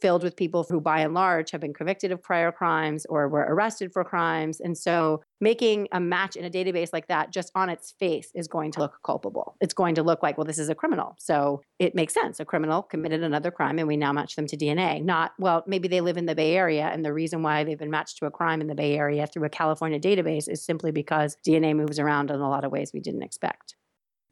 filled 0.01 0.23
with 0.23 0.37
people 0.37 0.65
who, 0.69 0.81
by 0.81 1.01
and 1.01 1.15
large, 1.15 1.51
have 1.51 1.61
been 1.61 1.75
convicted 1.75 2.13
of 2.13 2.23
prior 2.23 2.53
crimes 2.53 3.07
or 3.07 3.29
were 3.29 3.47
arrested 3.49 3.93
for 3.93 4.05
crimes. 4.05 4.61
And 4.61 4.77
so 4.77 5.23
making 5.41 5.89
a 5.93 6.01
match 6.01 6.37
in 6.37 6.45
a 6.45 6.51
database 6.51 6.93
like 6.93 7.09
that 7.09 7.33
just 7.33 7.51
on 7.55 7.69
its 7.69 7.93
face 7.99 8.31
is 8.35 8.49
going 8.49 8.73
to 8.73 8.81
look 8.81 8.99
culpable. 9.05 9.57
It's 9.61 9.75
going 9.75 9.95
to 9.97 10.03
look 10.03 10.23
like, 10.23 10.39
well, 10.39 10.45
this 10.45 10.59
is 10.59 10.69
a 10.69 10.75
criminal. 10.75 11.17
So 11.19 11.63
it 11.79 11.95
makes 11.95 12.15
sense. 12.15 12.41
A 12.41 12.45
criminal 12.45 12.83
committed 12.83 13.23
another 13.23 13.51
crime 13.51 13.79
and 13.79 13.89
we 13.89 13.97
now 13.97 14.13
match 14.13 14.37
them 14.37 14.47
to 14.47 14.57
DNA. 14.57 15.03
Not, 15.03 15.33
well, 15.39 15.65
maybe 15.67 15.89
they 15.89 16.01
live 16.01 16.17
in 16.17 16.27
the 16.27 16.35
Bay 16.35 16.57
Area 16.57 16.87
and 16.87 17.05
the 17.05 17.13
reason 17.13 17.43
why 17.43 17.65
they've 17.65 17.79
been 17.79 17.91
matched 17.91 18.19
to 18.19 18.27
a 18.27 18.31
crime 18.31 18.61
in 18.61 18.67
the 18.67 18.75
Bay 18.75 18.97
Area 18.97 19.27
through 19.27 19.45
a 19.45 19.51
California 19.51 20.01
database 20.01 20.49
is 20.49 20.65
simply 20.65 20.91
because 20.91 21.37
DNA 21.47 21.75
moves 21.75 21.99
around 21.99 22.31
in 22.31 22.41
a 22.41 22.49
lot 22.49 22.65
of 22.65 22.73
ways 22.73 22.93
we 22.93 23.01
didn't 23.01 23.23
expect. 23.23 23.75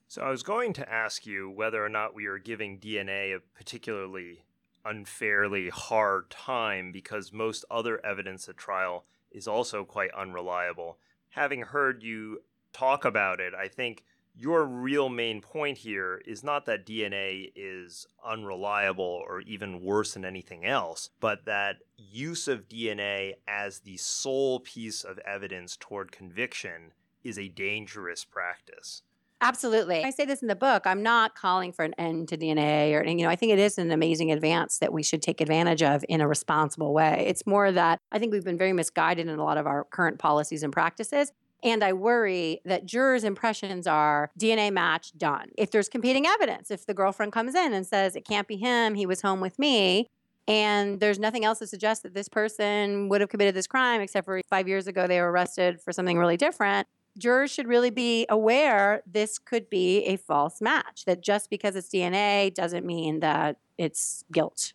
So 0.09 0.23
I 0.23 0.31
was 0.31 0.43
going 0.43 0.73
to 0.75 0.93
ask 0.93 1.27
you 1.27 1.51
whether 1.51 1.85
or 1.85 1.89
not 1.89 2.15
we 2.15 2.27
are 2.27 2.39
giving 2.39 2.79
DNA 2.79 3.35
a 3.35 3.41
particularly 3.57 4.45
unfairly 4.85 5.69
hard 5.71 6.31
time 6.31 6.93
because 6.93 7.33
most 7.33 7.65
other 7.71 8.05
evidence 8.05 8.49
at 8.49 8.57
trial 8.57 9.05
is 9.31 9.49
also 9.49 9.85
quite 9.85 10.11
unreliable. 10.13 10.99
Having 11.31 11.63
heard 11.63 12.03
you 12.03 12.43
talk 12.73 13.05
about 13.05 13.41
it, 13.41 13.55
I 13.55 13.69
think 13.69 14.05
your 14.37 14.65
real 14.65 15.09
main 15.09 15.41
point 15.41 15.79
here 15.79 16.21
is 16.27 16.43
not 16.43 16.67
that 16.67 16.85
DNA 16.85 17.53
is 17.55 18.07
unreliable 18.25 19.23
or 19.27 19.41
even 19.43 19.81
worse 19.81 20.15
than 20.15 20.25
anything 20.25 20.65
else, 20.65 21.11
but 21.21 21.45
that 21.45 21.79
use 21.97 22.49
of 22.49 22.69
DNA 22.69 23.35
as 23.47 23.81
the 23.81 23.97
sole 23.97 24.61
piece 24.61 25.05
of 25.05 25.19
evidence 25.21 25.77
toward 25.77 26.11
conviction 26.11 26.93
is 27.23 27.39
a 27.39 27.49
dangerous 27.49 28.25
practice. 28.25 29.03
Absolutely. 29.41 30.03
I 30.05 30.11
say 30.11 30.25
this 30.25 30.41
in 30.41 30.49
the 30.49 30.57
book. 30.57 30.83
I'm 30.87 31.03
not 31.03 31.35
calling 31.35 31.73
for 31.73 31.85
an 31.85 31.95
end 31.99 32.29
to 32.29 32.39
DNA 32.39 32.95
or, 32.95 33.05
you 33.05 33.17
know, 33.17 33.29
I 33.29 33.37
think 33.37 33.53
it 33.53 33.59
is 33.59 33.77
an 33.77 33.91
amazing 33.91 34.33
advance 34.33 34.79
that 34.79 34.93
we 34.93 35.03
should 35.03 35.21
take 35.21 35.41
advantage 35.41 35.83
of 35.83 36.05
in 36.09 36.21
a 36.21 36.29
responsible 36.29 36.95
way. 36.95 37.25
It's 37.29 37.47
more 37.47 37.71
that 37.71 38.01
I 38.11 38.19
think 38.19 38.33
we've 38.33 38.45
been 38.45 38.57
very 38.57 38.73
misguided 38.73 39.29
in 39.29 39.39
a 39.39 39.45
lot 39.45 39.59
of 39.59 39.67
our 39.67 39.85
current 39.85 40.19
policies 40.19 40.63
and 40.63 40.73
practices. 40.73 41.31
And 41.63 41.83
I 41.83 41.95
worry 41.95 42.61
that 42.65 42.85
jurors' 42.85 43.25
impressions 43.25 43.87
are 43.87 44.31
DNA 44.39 44.71
match 44.71 45.13
done. 45.17 45.49
If 45.57 45.71
there's 45.71 45.89
competing 45.89 46.27
evidence, 46.27 46.71
if 46.71 46.87
the 46.87 46.95
girlfriend 46.95 47.33
comes 47.33 47.55
in 47.55 47.73
and 47.73 47.87
says, 47.87 48.17
it 48.17 48.27
can't 48.27 48.47
be 48.47 48.57
him, 48.57 48.95
he 48.95 49.07
was 49.07 49.23
home 49.23 49.41
with 49.41 49.59
me, 49.59 50.09
and 50.47 51.01
there's 51.01 51.19
nothing 51.19 51.45
else 51.45 51.59
to 51.61 51.67
suggest 51.67 52.03
that 52.03 52.13
this 52.13 52.29
person 52.29 53.09
would 53.09 53.23
have 53.23 53.31
committed 53.31 53.55
this 53.55 53.67
crime, 53.67 54.03
except 54.03 54.27
for 54.27 54.43
five 54.51 54.69
years 54.69 54.87
ago 54.87 55.07
they 55.07 55.21
were 55.21 55.31
arrested 55.31 55.81
for 55.81 55.93
something 55.93 56.19
really 56.19 56.37
different. 56.37 56.87
Jurors 57.17 57.51
should 57.51 57.69
really 57.69 57.91
be 57.91 58.27
aware 58.29 59.03
this 59.07 59.39
could 59.39 59.71
be 59.71 60.05
a 60.05 60.17
false 60.17 60.61
match, 60.61 61.05
that 61.05 61.21
just 61.23 61.51
because 61.51 61.77
it's 61.77 61.89
DNA 61.89 62.53
doesn't 62.53 62.85
mean 62.85 63.21
that 63.21 63.59
it's 63.79 64.25
guilt. 64.33 64.73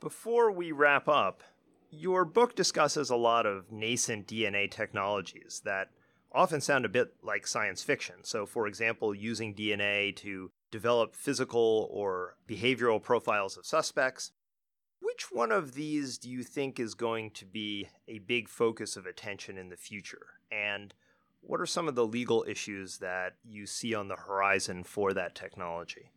Before 0.00 0.50
we 0.50 0.72
wrap 0.72 1.08
up, 1.08 1.42
your 1.90 2.24
book 2.24 2.54
discusses 2.54 3.10
a 3.10 3.16
lot 3.16 3.46
of 3.46 3.70
nascent 3.70 4.26
DNA 4.26 4.70
technologies 4.70 5.62
that 5.64 5.90
often 6.32 6.60
sound 6.60 6.84
a 6.84 6.88
bit 6.88 7.14
like 7.22 7.46
science 7.46 7.82
fiction. 7.82 8.16
So, 8.22 8.44
for 8.44 8.66
example, 8.66 9.14
using 9.14 9.54
DNA 9.54 10.14
to 10.16 10.50
develop 10.70 11.14
physical 11.14 11.88
or 11.92 12.36
behavioral 12.48 13.00
profiles 13.00 13.56
of 13.56 13.64
suspects. 13.64 14.32
Which 15.00 15.30
one 15.30 15.52
of 15.52 15.74
these 15.74 16.18
do 16.18 16.28
you 16.28 16.42
think 16.42 16.80
is 16.80 16.94
going 16.94 17.30
to 17.32 17.46
be 17.46 17.88
a 18.08 18.18
big 18.18 18.48
focus 18.48 18.96
of 18.96 19.06
attention 19.06 19.56
in 19.56 19.68
the 19.68 19.76
future? 19.76 20.26
And 20.50 20.92
what 21.46 21.60
are 21.60 21.66
some 21.66 21.88
of 21.88 21.94
the 21.94 22.06
legal 22.06 22.44
issues 22.48 22.98
that 22.98 23.34
you 23.44 23.66
see 23.66 23.94
on 23.94 24.08
the 24.08 24.16
horizon 24.16 24.84
for 24.84 25.12
that 25.12 25.34
technology? 25.34 26.10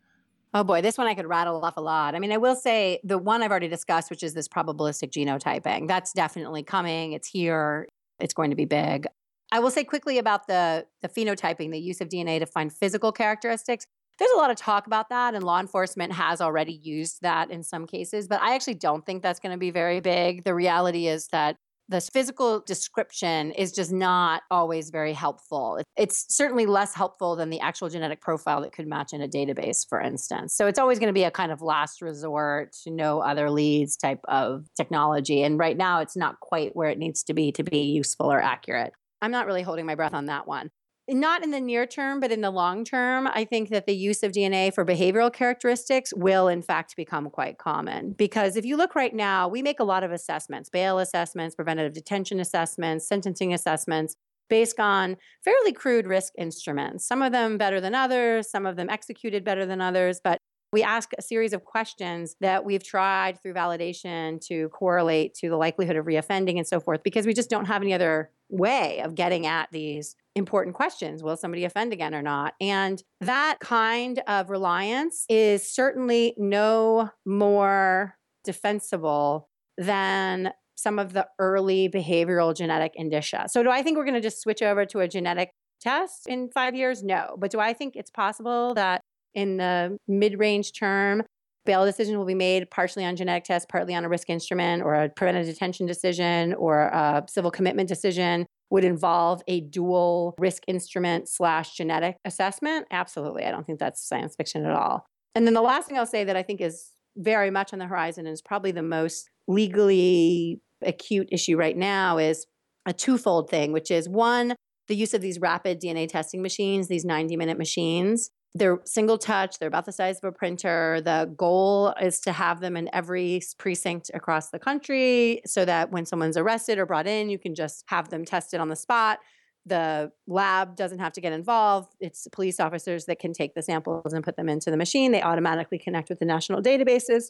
Oh 0.53 0.63
boy, 0.63 0.81
this 0.81 0.97
one 0.97 1.07
I 1.07 1.13
could 1.13 1.27
rattle 1.27 1.63
off 1.63 1.77
a 1.77 1.81
lot. 1.81 2.15
I 2.15 2.19
mean, 2.19 2.31
I 2.31 2.37
will 2.37 2.55
say 2.55 2.99
the 3.03 3.17
one 3.17 3.43
I've 3.43 3.51
already 3.51 3.67
discussed, 3.67 4.09
which 4.09 4.23
is 4.23 4.33
this 4.33 4.47
probabilistic 4.47 5.11
genotyping, 5.11 5.87
that's 5.87 6.13
definitely 6.13 6.63
coming. 6.63 7.13
It's 7.13 7.27
here. 7.27 7.87
It's 8.19 8.33
going 8.33 8.49
to 8.49 8.55
be 8.55 8.65
big. 8.65 9.07
I 9.51 9.59
will 9.59 9.71
say 9.71 9.83
quickly 9.83 10.17
about 10.17 10.47
the 10.47 10.85
the 11.01 11.09
phenotyping, 11.09 11.71
the 11.71 11.79
use 11.79 12.01
of 12.01 12.09
DNA 12.09 12.39
to 12.39 12.45
find 12.45 12.71
physical 12.71 13.11
characteristics. 13.11 13.85
There's 14.19 14.31
a 14.31 14.37
lot 14.37 14.49
of 14.49 14.57
talk 14.57 14.87
about 14.87 15.09
that, 15.09 15.35
and 15.35 15.43
law 15.43 15.59
enforcement 15.59 16.13
has 16.13 16.41
already 16.41 16.73
used 16.73 17.21
that 17.21 17.51
in 17.51 17.61
some 17.63 17.85
cases, 17.85 18.27
but 18.27 18.41
I 18.41 18.55
actually 18.55 18.73
don't 18.75 19.05
think 19.05 19.21
that's 19.21 19.39
going 19.39 19.51
to 19.51 19.59
be 19.59 19.69
very 19.69 19.99
big. 19.99 20.43
The 20.43 20.55
reality 20.55 21.07
is 21.07 21.27
that 21.27 21.57
the 21.89 22.02
physical 22.02 22.60
description 22.62 23.52
is 23.52 23.71
just 23.71 23.91
not 23.91 24.43
always 24.52 24.89
very 24.89 25.13
helpful. 25.13 25.80
It's 25.95 26.26
certainly 26.30 26.65
less 26.65 26.93
helpful 26.93 27.36
than 27.36 27.50
the 27.50 27.60
actual 27.60 27.89
genetic 27.89 28.21
profile 28.21 28.62
that 28.62 28.73
could 28.73 28.88
match 28.88 29.13
in 29.13 29.21
a 29.21 29.28
database, 29.28 29.88
for 29.88 30.02
instance. 30.02 30.56
So 30.56 30.67
it's 30.67 30.80
always 30.80 31.00
going 31.00 31.08
to 31.08 31.13
be 31.13 31.23
a 31.23 31.32
kind 31.32 31.52
of 31.52 31.62
last 31.62 32.02
resort, 32.02 32.76
no 32.86 33.19
other 33.19 33.50
leads 33.50 33.95
type 33.95 34.19
of 34.28 34.65
technology. 34.76 35.43
And 35.43 35.58
right 35.58 35.78
now, 35.78 36.02
it's 36.02 36.17
not 36.17 36.39
quite 36.41 36.76
where 36.76 36.89
it 36.89 36.97
needs 36.97 37.23
to 37.23 37.34
be 37.34 37.52
to 37.54 37.63
be 37.63 37.80
useful 37.80 38.32
or 38.32 38.41
accurate. 38.41 38.93
I'm 39.21 39.32
not 39.32 39.47
really 39.47 39.63
holding 39.63 39.86
my 39.86 39.95
breath 39.95 40.13
on 40.13 40.26
that 40.26 40.47
one 40.47 40.69
not 41.09 41.43
in 41.43 41.51
the 41.51 41.61
near 41.61 41.85
term, 41.85 42.19
but 42.19 42.31
in 42.31 42.41
the 42.41 42.51
long 42.51 42.83
term, 42.83 43.27
I 43.27 43.45
think 43.45 43.69
that 43.69 43.85
the 43.85 43.95
use 43.95 44.23
of 44.23 44.31
DNA 44.31 44.73
for 44.73 44.85
behavioral 44.85 45.31
characteristics 45.31 46.13
will, 46.13 46.47
in 46.47 46.61
fact, 46.61 46.95
become 46.95 47.29
quite 47.29 47.57
common. 47.57 48.11
Because 48.11 48.57
if 48.57 48.65
you 48.65 48.75
look 48.75 48.93
right 48.93 49.13
now, 49.13 49.47
we 49.47 49.61
make 49.61 49.79
a 49.79 49.85
lot 49.85 50.03
of 50.03 50.11
assessments 50.11 50.69
bail 50.69 50.99
assessments, 50.99 51.55
preventative 51.55 51.93
detention 51.93 52.39
assessments, 52.39 53.07
sentencing 53.07 53.53
assessments 53.53 54.15
based 54.49 54.79
on 54.79 55.17
fairly 55.43 55.73
crude 55.73 56.07
risk 56.07 56.33
instruments. 56.37 57.05
Some 57.05 57.21
of 57.21 57.31
them 57.31 57.57
better 57.57 57.79
than 57.81 57.95
others, 57.95 58.49
some 58.49 58.65
of 58.65 58.75
them 58.75 58.89
executed 58.89 59.43
better 59.43 59.65
than 59.65 59.81
others. 59.81 60.19
But 60.23 60.39
we 60.73 60.83
ask 60.83 61.11
a 61.17 61.21
series 61.21 61.53
of 61.53 61.63
questions 61.63 62.35
that 62.41 62.65
we've 62.65 62.83
tried 62.83 63.41
through 63.41 63.53
validation 63.53 64.45
to 64.47 64.67
correlate 64.69 65.33
to 65.35 65.49
the 65.49 65.55
likelihood 65.55 65.95
of 65.95 66.05
reoffending 66.05 66.57
and 66.57 66.67
so 66.67 66.79
forth, 66.79 67.03
because 67.03 67.25
we 67.25 67.33
just 67.33 67.49
don't 67.49 67.65
have 67.65 67.81
any 67.81 67.93
other 67.93 68.31
way 68.49 69.01
of 69.01 69.15
getting 69.15 69.45
at 69.45 69.69
these 69.71 70.15
important 70.38 70.76
questions. 70.76 71.23
Will 71.23 71.36
somebody 71.36 71.65
offend 71.65 71.91
again 71.91 72.13
or 72.13 72.21
not? 72.21 72.54
And 72.62 73.02
that 73.21 73.58
kind 73.60 74.21
of 74.28 74.50
reliance 74.50 75.26
is 75.30 75.69
certainly 75.69 76.36
no 76.38 77.10
more 77.26 78.15
defensible 78.43 79.50
than 79.78 80.54
some 80.76 81.00
of 81.00 81.13
the 81.13 81.28
early 81.39 81.89
behavioral 81.89 82.56
genetic 82.56 82.93
indicia. 82.95 83.47
So, 83.50 83.63
do 83.63 83.71
I 83.71 83.82
think 83.82 83.97
we're 83.97 84.06
going 84.06 84.13
to 84.13 84.21
just 84.21 84.41
switch 84.41 84.62
over 84.62 84.86
to 84.86 85.00
a 85.00 85.08
genetic 85.08 85.50
test 85.82 86.28
in 86.28 86.50
five 86.50 86.76
years? 86.76 87.04
No. 87.04 87.36
But 87.38 87.52
do 87.52 87.60
I 87.60 87.73
think 87.73 87.95
it's 87.95 88.12
possible 88.12 88.76
that 88.76 89.02
in 89.34 89.58
the 89.58 89.97
mid 90.08 90.39
range 90.39 90.71
term, 90.73 91.23
bail 91.65 91.84
decision 91.84 92.17
will 92.17 92.26
be 92.26 92.36
made 92.36 92.69
partially 92.69 93.04
on 93.04 93.15
genetic 93.15 93.43
tests, 93.43 93.65
partly 93.69 93.95
on 93.95 94.06
a 94.06 94.10
risk 94.10 94.30
instrument 94.30 94.84
or 94.84 94.93
a 94.93 95.10
preventive 95.10 95.47
detention 95.47 95.88
decision 95.88 96.54
or 96.54 96.84
a 96.84 97.26
civil 97.28 97.52
commitment 97.52 97.89
decision 97.89 98.45
would 98.69 98.84
involve 98.84 99.41
a 99.47 99.62
dual 99.62 100.36
risk 100.38 100.63
instrument 100.67 101.30
slash 101.30 101.75
genetic 101.75 102.17
assessment? 102.25 102.86
Absolutely. 102.91 103.45
I 103.45 103.51
don't 103.51 103.65
think 103.65 103.80
that's 103.80 104.06
science 104.06 104.36
fiction 104.36 104.65
at 104.65 104.71
all. 104.71 105.06
And 105.36 105.45
then 105.45 105.53
the 105.53 105.62
last 105.62 105.88
thing 105.88 105.97
I'll 105.97 106.06
say 106.06 106.23
that 106.23 106.36
I 106.36 106.43
think 106.43 106.62
is 106.62 106.91
very 107.15 107.49
much 107.49 107.73
on 107.73 107.80
the 107.80 107.86
horizon 107.88 108.25
and 108.25 108.34
is 108.34 108.41
probably 108.41 108.71
the 108.71 108.84
most 108.84 109.30
legally 109.47 110.62
acute 110.84 111.27
issue 111.32 111.58
right 111.58 111.77
now 111.77 112.17
is 112.17 112.45
a 112.86 112.93
twofold 112.93 113.49
thing, 113.49 113.71
which 113.71 113.91
is 113.91 114.08
one, 114.08 114.56
the 114.88 114.95
use 114.95 115.13
of 115.13 115.21
these 115.21 115.39
rapid 115.39 115.82
DNA 115.82 116.08
testing 116.08 116.41
machines, 116.41 116.88
these 116.88 117.06
90 117.06 117.36
minute 117.36 117.58
machines, 117.58 118.30
they're 118.55 118.79
single 118.86 119.17
touch, 119.17 119.60
they're 119.60 119.67
about 119.67 119.86
the 119.86 119.91
size 119.91 120.17
of 120.17 120.23
a 120.23 120.31
printer. 120.31 121.01
The 121.01 121.31
goal 121.38 121.93
is 122.01 122.19
to 122.21 122.31
have 122.31 122.60
them 122.60 122.75
in 122.75 122.89
every 122.93 123.41
precinct 123.57 124.10
across 124.13 124.49
the 124.49 124.60
country 124.60 125.41
so 125.45 125.65
that 125.65 125.91
when 125.91 126.05
someone's 126.05 126.38
arrested 126.38 126.79
or 126.79 126.86
brought 126.86 127.07
in, 127.07 127.29
you 127.29 127.38
can 127.38 127.55
just 127.55 127.83
have 127.88 128.10
them 128.10 128.25
tested 128.25 128.60
on 128.60 128.69
the 128.69 128.75
spot. 128.75 129.19
The 129.65 130.12
lab 130.27 130.75
doesn't 130.75 130.99
have 130.99 131.13
to 131.13 131.21
get 131.21 131.33
involved. 131.33 131.93
It's 131.99 132.27
police 132.31 132.60
officers 132.60 133.05
that 133.05 133.19
can 133.19 133.33
take 133.33 133.53
the 133.53 133.62
samples 133.62 134.13
and 134.13 134.23
put 134.23 134.38
them 134.38 134.49
into 134.49 134.71
the 134.71 134.77
machine. 134.77 135.12
They 135.12 135.21
automatically 135.21 135.77
connect 135.77 136.10
with 136.10 136.19
the 136.19 136.25
national 136.25 136.62
databases. 136.62 137.25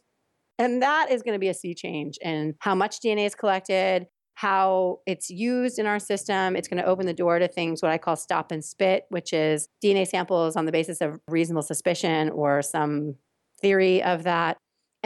And 0.59 0.81
that 0.81 1.11
is 1.11 1.23
going 1.23 1.33
to 1.33 1.39
be 1.39 1.49
a 1.49 1.53
sea 1.53 1.73
change 1.73 2.17
in 2.21 2.55
how 2.59 2.75
much 2.75 2.99
DNA 2.99 3.25
is 3.25 3.35
collected, 3.35 4.07
how 4.37 4.99
it's 5.07 5.31
used 5.31 5.79
in 5.79 5.87
our 5.87 5.97
system. 5.97 6.55
It's 6.55 6.67
going 6.67 6.79
to 6.81 6.87
open 6.87 7.07
the 7.07 7.13
door 7.13 7.39
to 7.39 7.47
things 7.47 7.81
what 7.81 7.89
I 7.89 7.97
call 7.97 8.15
stop 8.15 8.51
and 8.51 8.63
spit, 8.63 9.05
which 9.09 9.33
is 9.33 9.67
DNA 9.83 10.07
samples 10.07 10.55
on 10.55 10.65
the 10.65 10.71
basis 10.71 11.01
of 11.01 11.19
reasonable 11.27 11.63
suspicion 11.63 12.29
or 12.29 12.61
some 12.61 13.15
theory 13.59 14.03
of 14.03 14.25
that. 14.25 14.57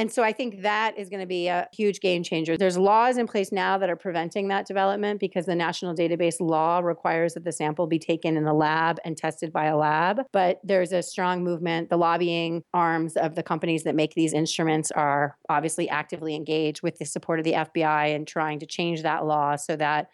And 0.02 0.12
so 0.12 0.24
I 0.24 0.34
think 0.34 0.64
that 0.64 0.98
is 0.98 1.10
going 1.10 1.20
to 1.20 1.28
be 1.28 1.48
a 1.48 1.68
huge 1.72 2.00
game 2.00 2.24
changer. 2.24 2.58
There's 2.58 2.76
laws 2.76 3.20
in 3.20 3.28
place 3.28 3.52
now 3.52 3.78
that 3.78 3.88
are 3.88 3.96
preventing 3.96 4.48
that 4.48 4.66
development 4.66 5.20
because 5.20 5.46
the 5.46 5.54
national 5.54 5.94
database 5.94 6.38
law 6.40 6.80
requires 6.80 7.36
that 7.36 7.44
the 7.44 7.52
sample 7.52 7.86
be 7.86 8.00
taken 8.00 8.36
in 8.36 8.48
a 8.48 8.54
lab 8.54 8.98
and 9.06 9.16
tested 9.16 9.54
by 9.54 9.66
a 9.66 9.78
lab. 9.78 10.22
But 10.34 10.60
there's 10.64 10.92
a 10.92 11.04
strong 11.04 11.44
movement. 11.44 11.92
The 11.92 11.98
lobbying 11.98 12.64
arms 12.74 13.16
of 13.16 13.36
the 13.36 13.44
companies 13.44 13.84
that 13.84 13.94
make 13.94 14.16
these 14.16 14.34
instruments 14.34 14.90
are 14.90 15.38
obviously 15.50 15.88
actively 15.88 16.34
engaged 16.34 16.82
with 16.82 16.98
the 16.98 17.06
support 17.06 17.38
of 17.38 17.46
the 17.46 17.54
FBI 17.54 18.16
and 18.16 18.28
trying 18.28 18.58
to 18.62 18.66
change 18.66 19.04
that 19.04 19.28
law 19.28 19.56
so 19.56 19.76
that 19.76 20.08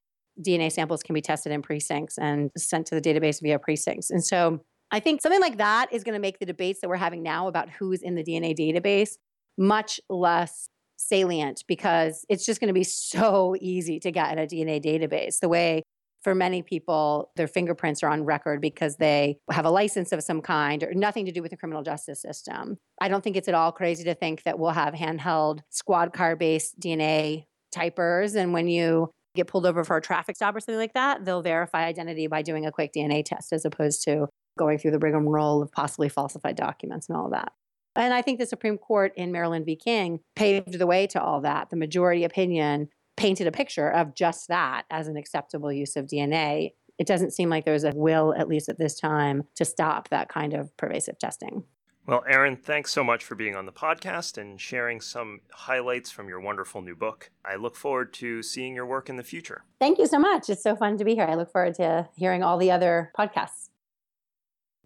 DNA 0.45 0.69
samples 0.69 1.01
can 1.01 1.13
be 1.13 1.21
tested 1.21 1.53
in 1.53 1.61
precincts 1.61 2.17
and 2.17 2.51
sent 2.57 2.87
to 2.87 2.95
the 2.95 3.01
database 3.01 3.41
via 3.41 3.57
precincts. 3.57 4.09
And 4.09 4.21
so 4.21 4.59
I 4.91 4.99
think 4.99 5.21
something 5.21 5.41
like 5.41 5.57
that 5.57 5.91
is 5.93 6.03
going 6.03 6.13
to 6.13 6.19
make 6.19 6.39
the 6.39 6.45
debates 6.45 6.81
that 6.81 6.89
we're 6.89 6.97
having 6.97 7.23
now 7.23 7.47
about 7.47 7.69
who's 7.69 8.01
in 8.01 8.15
the 8.15 8.23
DNA 8.23 8.53
database 8.53 9.15
much 9.57 9.99
less 10.09 10.69
salient 10.97 11.63
because 11.67 12.25
it's 12.29 12.45
just 12.45 12.59
going 12.59 12.67
to 12.67 12.73
be 12.73 12.83
so 12.83 13.55
easy 13.59 13.99
to 13.99 14.11
get 14.11 14.31
in 14.31 14.39
a 14.39 14.47
DNA 14.47 14.83
database. 14.83 15.39
The 15.39 15.49
way 15.49 15.83
for 16.23 16.35
many 16.35 16.61
people, 16.61 17.31
their 17.35 17.47
fingerprints 17.47 18.03
are 18.03 18.09
on 18.09 18.25
record 18.25 18.59
because 18.59 18.97
they 18.97 19.37
have 19.51 19.65
a 19.65 19.69
license 19.69 20.11
of 20.11 20.23
some 20.23 20.41
kind 20.41 20.83
or 20.83 20.93
nothing 20.93 21.25
to 21.25 21.31
do 21.31 21.41
with 21.41 21.51
the 21.51 21.57
criminal 21.57 21.83
justice 21.83 22.21
system. 22.21 22.77
I 22.99 23.07
don't 23.07 23.23
think 23.23 23.37
it's 23.37 23.47
at 23.47 23.53
all 23.53 23.71
crazy 23.71 24.03
to 24.05 24.15
think 24.15 24.43
that 24.43 24.59
we'll 24.59 24.71
have 24.71 24.93
handheld 24.93 25.59
squad 25.69 26.13
car 26.13 26.35
based 26.35 26.79
DNA 26.79 27.45
typers. 27.73 28.35
And 28.35 28.51
when 28.51 28.67
you 28.67 29.11
get 29.35 29.47
pulled 29.47 29.65
over 29.65 29.83
for 29.83 29.97
a 29.97 30.01
traffic 30.01 30.35
stop 30.35 30.55
or 30.55 30.59
something 30.59 30.79
like 30.79 30.93
that, 30.93 31.23
they'll 31.23 31.43
verify 31.43 31.85
identity 31.85 32.27
by 32.27 32.41
doing 32.41 32.65
a 32.65 32.71
quick 32.71 32.91
DNA 32.93 33.23
test 33.23 33.53
as 33.53 33.63
opposed 33.63 34.03
to 34.05 34.27
going 34.57 34.79
through 34.79 34.91
the 34.91 34.99
rigmarole 34.99 35.61
of 35.61 35.71
possibly 35.71 36.09
falsified 36.09 36.55
documents 36.55 37.07
and 37.07 37.17
all 37.17 37.25
of 37.25 37.31
that. 37.31 37.53
And 37.97 38.13
I 38.13 38.21
think 38.21 38.39
the 38.39 38.45
Supreme 38.45 38.77
Court 38.77 39.11
in 39.17 39.31
Maryland 39.31 39.65
v. 39.65 39.75
King 39.75 40.19
paved 40.35 40.77
the 40.77 40.87
way 40.87 41.07
to 41.07 41.21
all 41.21 41.41
that. 41.41 41.71
The 41.71 41.75
majority 41.75 42.23
opinion 42.23 42.89
painted 43.17 43.47
a 43.47 43.51
picture 43.51 43.89
of 43.89 44.13
just 44.13 44.47
that 44.49 44.83
as 44.91 45.07
an 45.07 45.17
acceptable 45.17 45.71
use 45.71 45.95
of 45.95 46.05
DNA. 46.05 46.73
It 46.99 47.07
doesn't 47.07 47.33
seem 47.33 47.49
like 47.49 47.65
there's 47.65 47.83
a 47.83 47.91
will, 47.95 48.33
at 48.37 48.47
least 48.47 48.69
at 48.69 48.77
this 48.77 48.99
time, 48.99 49.43
to 49.55 49.65
stop 49.65 50.09
that 50.09 50.29
kind 50.29 50.53
of 50.53 50.75
pervasive 50.77 51.17
testing. 51.17 51.63
Well, 52.05 52.23
Erin, 52.29 52.55
thanks 52.55 52.93
so 52.93 53.03
much 53.03 53.25
for 53.25 53.35
being 53.35 53.55
on 53.55 53.65
the 53.65 53.71
podcast 53.71 54.37
and 54.37 54.61
sharing 54.61 55.01
some 55.01 55.41
highlights 55.51 56.09
from 56.09 56.29
your 56.29 56.39
wonderful 56.39 56.81
new 56.81 56.95
book. 56.95 57.31
I 57.43 57.55
look 57.55 57.75
forward 57.75 58.13
to 58.13 58.41
seeing 58.41 58.75
your 58.75 58.85
work 58.85 59.09
in 59.09 59.17
the 59.17 59.23
future. 59.23 59.63
Thank 59.79 59.97
you 59.97 60.07
so 60.07 60.17
much. 60.17 60.49
It's 60.49 60.63
so 60.63 60.75
fun 60.75 60.97
to 60.99 61.03
be 61.03 61.15
here. 61.15 61.25
I 61.25 61.35
look 61.35 61.51
forward 61.51 61.75
to 61.75 62.07
hearing 62.15 62.43
all 62.43 62.57
the 62.57 62.71
other 62.71 63.11
podcasts. 63.17 63.69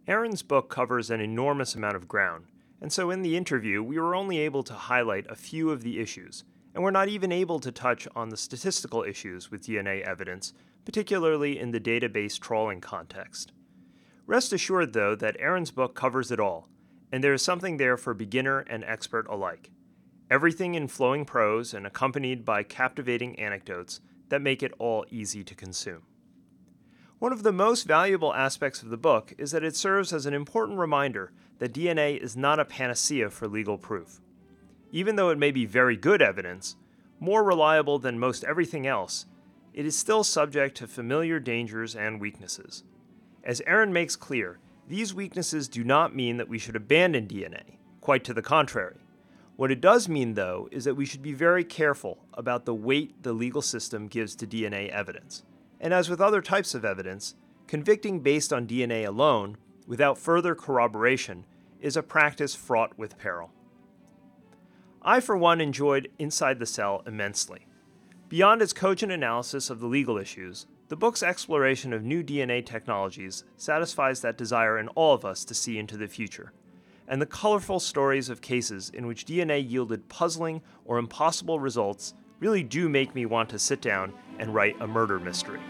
Erin's 0.07 0.41
book 0.41 0.69
covers 0.69 1.11
an 1.11 1.21
enormous 1.21 1.75
amount 1.75 1.95
of 1.95 2.07
ground 2.07 2.45
and 2.81 2.91
so 2.91 3.11
in 3.11 3.21
the 3.21 3.37
interview, 3.37 3.83
we 3.83 3.99
were 3.99 4.15
only 4.15 4.39
able 4.39 4.63
to 4.63 4.73
highlight 4.73 5.29
a 5.29 5.35
few 5.35 5.69
of 5.69 5.83
the 5.83 5.99
issues, 5.99 6.43
and 6.73 6.83
we're 6.83 6.91
not 6.91 7.09
even 7.09 7.31
able 7.31 7.59
to 7.59 7.71
touch 7.71 8.07
on 8.15 8.29
the 8.29 8.37
statistical 8.37 9.03
issues 9.03 9.51
with 9.51 9.63
DNA 9.63 10.01
evidence, 10.01 10.53
particularly 10.83 11.59
in 11.59 11.71
the 11.71 11.79
database 11.79 12.39
trawling 12.39 12.81
context. 12.81 13.51
Rest 14.25 14.51
assured, 14.51 14.93
though, 14.93 15.15
that 15.15 15.37
Erin's 15.39 15.71
book 15.71 15.93
covers 15.93 16.31
it 16.31 16.39
all, 16.39 16.69
and 17.11 17.23
there 17.23 17.33
is 17.33 17.41
something 17.41 17.77
there 17.77 17.97
for 17.97 18.13
beginner 18.13 18.59
and 18.59 18.83
expert 18.83 19.27
alike. 19.27 19.71
Everything 20.29 20.75
in 20.75 20.87
flowing 20.87 21.25
prose 21.25 21.73
and 21.73 21.85
accompanied 21.85 22.45
by 22.45 22.63
captivating 22.63 23.37
anecdotes 23.37 23.99
that 24.29 24.41
make 24.41 24.63
it 24.63 24.73
all 24.79 25.05
easy 25.09 25.43
to 25.43 25.53
consume. 25.53 26.03
One 27.21 27.31
of 27.31 27.43
the 27.43 27.51
most 27.51 27.83
valuable 27.83 28.33
aspects 28.33 28.81
of 28.81 28.89
the 28.89 28.97
book 28.97 29.35
is 29.37 29.51
that 29.51 29.63
it 29.63 29.75
serves 29.75 30.11
as 30.11 30.25
an 30.25 30.33
important 30.33 30.79
reminder 30.79 31.31
that 31.59 31.71
DNA 31.71 32.17
is 32.17 32.35
not 32.35 32.59
a 32.59 32.65
panacea 32.65 33.29
for 33.29 33.47
legal 33.47 33.77
proof. 33.77 34.19
Even 34.91 35.17
though 35.17 35.29
it 35.29 35.37
may 35.37 35.51
be 35.51 35.67
very 35.67 35.95
good 35.95 36.19
evidence, 36.19 36.77
more 37.19 37.43
reliable 37.43 37.99
than 37.99 38.17
most 38.17 38.43
everything 38.43 38.87
else, 38.87 39.27
it 39.71 39.85
is 39.85 39.95
still 39.95 40.23
subject 40.23 40.75
to 40.77 40.87
familiar 40.87 41.39
dangers 41.39 41.95
and 41.95 42.19
weaknesses. 42.19 42.83
As 43.43 43.61
Erin 43.67 43.93
makes 43.93 44.15
clear, 44.15 44.57
these 44.87 45.13
weaknesses 45.13 45.67
do 45.67 45.83
not 45.83 46.15
mean 46.15 46.37
that 46.37 46.49
we 46.49 46.57
should 46.57 46.75
abandon 46.75 47.27
DNA, 47.27 47.77
quite 47.99 48.23
to 48.23 48.33
the 48.33 48.41
contrary. 48.41 48.97
What 49.57 49.69
it 49.69 49.79
does 49.79 50.09
mean, 50.09 50.33
though, 50.33 50.69
is 50.71 50.85
that 50.85 50.95
we 50.95 51.05
should 51.05 51.21
be 51.21 51.33
very 51.33 51.65
careful 51.65 52.25
about 52.33 52.65
the 52.65 52.73
weight 52.73 53.21
the 53.21 53.31
legal 53.31 53.61
system 53.61 54.07
gives 54.07 54.35
to 54.37 54.47
DNA 54.47 54.89
evidence. 54.89 55.43
And 55.81 55.95
as 55.95 56.09
with 56.09 56.21
other 56.21 56.41
types 56.41 56.75
of 56.75 56.85
evidence, 56.85 57.33
convicting 57.65 58.19
based 58.19 58.53
on 58.53 58.67
DNA 58.67 59.05
alone, 59.05 59.57
without 59.87 60.19
further 60.19 60.53
corroboration, 60.53 61.45
is 61.81 61.97
a 61.97 62.03
practice 62.03 62.53
fraught 62.53 62.97
with 62.99 63.17
peril. 63.17 63.49
I, 65.01 65.19
for 65.19 65.35
one, 65.35 65.59
enjoyed 65.59 66.11
Inside 66.19 66.59
the 66.59 66.67
Cell 66.67 67.01
immensely. 67.07 67.65
Beyond 68.29 68.61
its 68.61 68.73
cogent 68.73 69.11
analysis 69.11 69.71
of 69.71 69.79
the 69.79 69.87
legal 69.87 70.19
issues, 70.19 70.67
the 70.89 70.95
book's 70.95 71.23
exploration 71.23 71.93
of 71.93 72.03
new 72.03 72.23
DNA 72.23 72.63
technologies 72.63 73.43
satisfies 73.57 74.21
that 74.21 74.37
desire 74.37 74.77
in 74.77 74.87
all 74.89 75.15
of 75.15 75.25
us 75.25 75.43
to 75.45 75.55
see 75.55 75.79
into 75.79 75.97
the 75.97 76.07
future. 76.07 76.53
And 77.07 77.19
the 77.19 77.25
colorful 77.25 77.79
stories 77.79 78.29
of 78.29 78.41
cases 78.41 78.91
in 78.93 79.07
which 79.07 79.25
DNA 79.25 79.67
yielded 79.67 80.07
puzzling 80.09 80.61
or 80.85 80.99
impossible 80.99 81.59
results 81.59 82.13
really 82.39 82.63
do 82.63 82.89
make 82.89 83.15
me 83.15 83.25
want 83.25 83.49
to 83.49 83.59
sit 83.59 83.81
down 83.81 84.13
and 84.41 84.53
write 84.53 84.75
a 84.81 84.87
murder 84.87 85.19
mystery. 85.19 85.61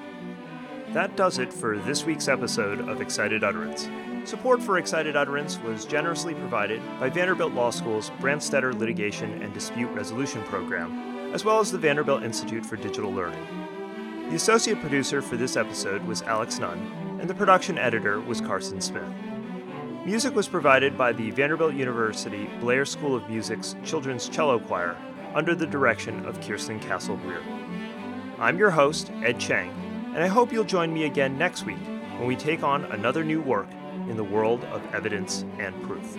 That 0.93 1.15
does 1.15 1.37
it 1.37 1.53
for 1.53 1.77
this 1.77 2.05
week's 2.05 2.27
episode 2.27 2.89
of 2.89 2.99
Excited 2.99 3.43
Utterance. 3.43 3.87
Support 4.27 4.61
for 4.61 4.77
Excited 4.77 5.15
Utterance 5.15 5.59
was 5.59 5.85
generously 5.85 6.33
provided 6.33 6.81
by 6.99 7.09
Vanderbilt 7.09 7.53
Law 7.53 7.69
School's 7.69 8.09
Branstetter 8.19 8.77
Litigation 8.77 9.41
and 9.41 9.53
Dispute 9.53 9.89
Resolution 9.91 10.41
Program, 10.43 11.33
as 11.33 11.45
well 11.45 11.59
as 11.59 11.71
the 11.71 11.77
Vanderbilt 11.77 12.23
Institute 12.23 12.65
for 12.65 12.75
Digital 12.75 13.11
Learning. 13.11 13.45
The 14.29 14.35
associate 14.35 14.79
producer 14.79 15.21
for 15.21 15.37
this 15.37 15.55
episode 15.55 16.03
was 16.05 16.23
Alex 16.23 16.59
Nunn, 16.59 17.17
and 17.19 17.29
the 17.29 17.35
production 17.35 17.77
editor 17.77 18.19
was 18.19 18.41
Carson 18.41 18.81
Smith. 18.81 19.03
Music 20.05 20.35
was 20.35 20.47
provided 20.47 20.97
by 20.97 21.13
the 21.13 21.31
Vanderbilt 21.31 21.73
University 21.73 22.49
Blair 22.59 22.85
School 22.85 23.15
of 23.15 23.29
Music's 23.29 23.75
Children's 23.83 24.27
Cello 24.27 24.59
Choir 24.59 24.97
under 25.35 25.55
the 25.55 25.67
direction 25.67 26.25
of 26.25 26.41
Kirsten 26.41 26.79
Castle 26.79 27.17
Greer. 27.17 27.41
I'm 28.41 28.57
your 28.57 28.71
host, 28.71 29.11
Ed 29.21 29.39
Cheng, 29.39 29.69
and 30.15 30.23
I 30.23 30.25
hope 30.25 30.51
you'll 30.51 30.63
join 30.63 30.91
me 30.91 31.03
again 31.03 31.37
next 31.37 31.63
week 31.63 31.77
when 32.17 32.25
we 32.25 32.35
take 32.35 32.63
on 32.63 32.85
another 32.85 33.23
new 33.23 33.39
work 33.39 33.67
in 34.09 34.17
the 34.17 34.23
world 34.23 34.63
of 34.65 34.83
evidence 34.95 35.45
and 35.59 35.79
proof. 35.83 36.17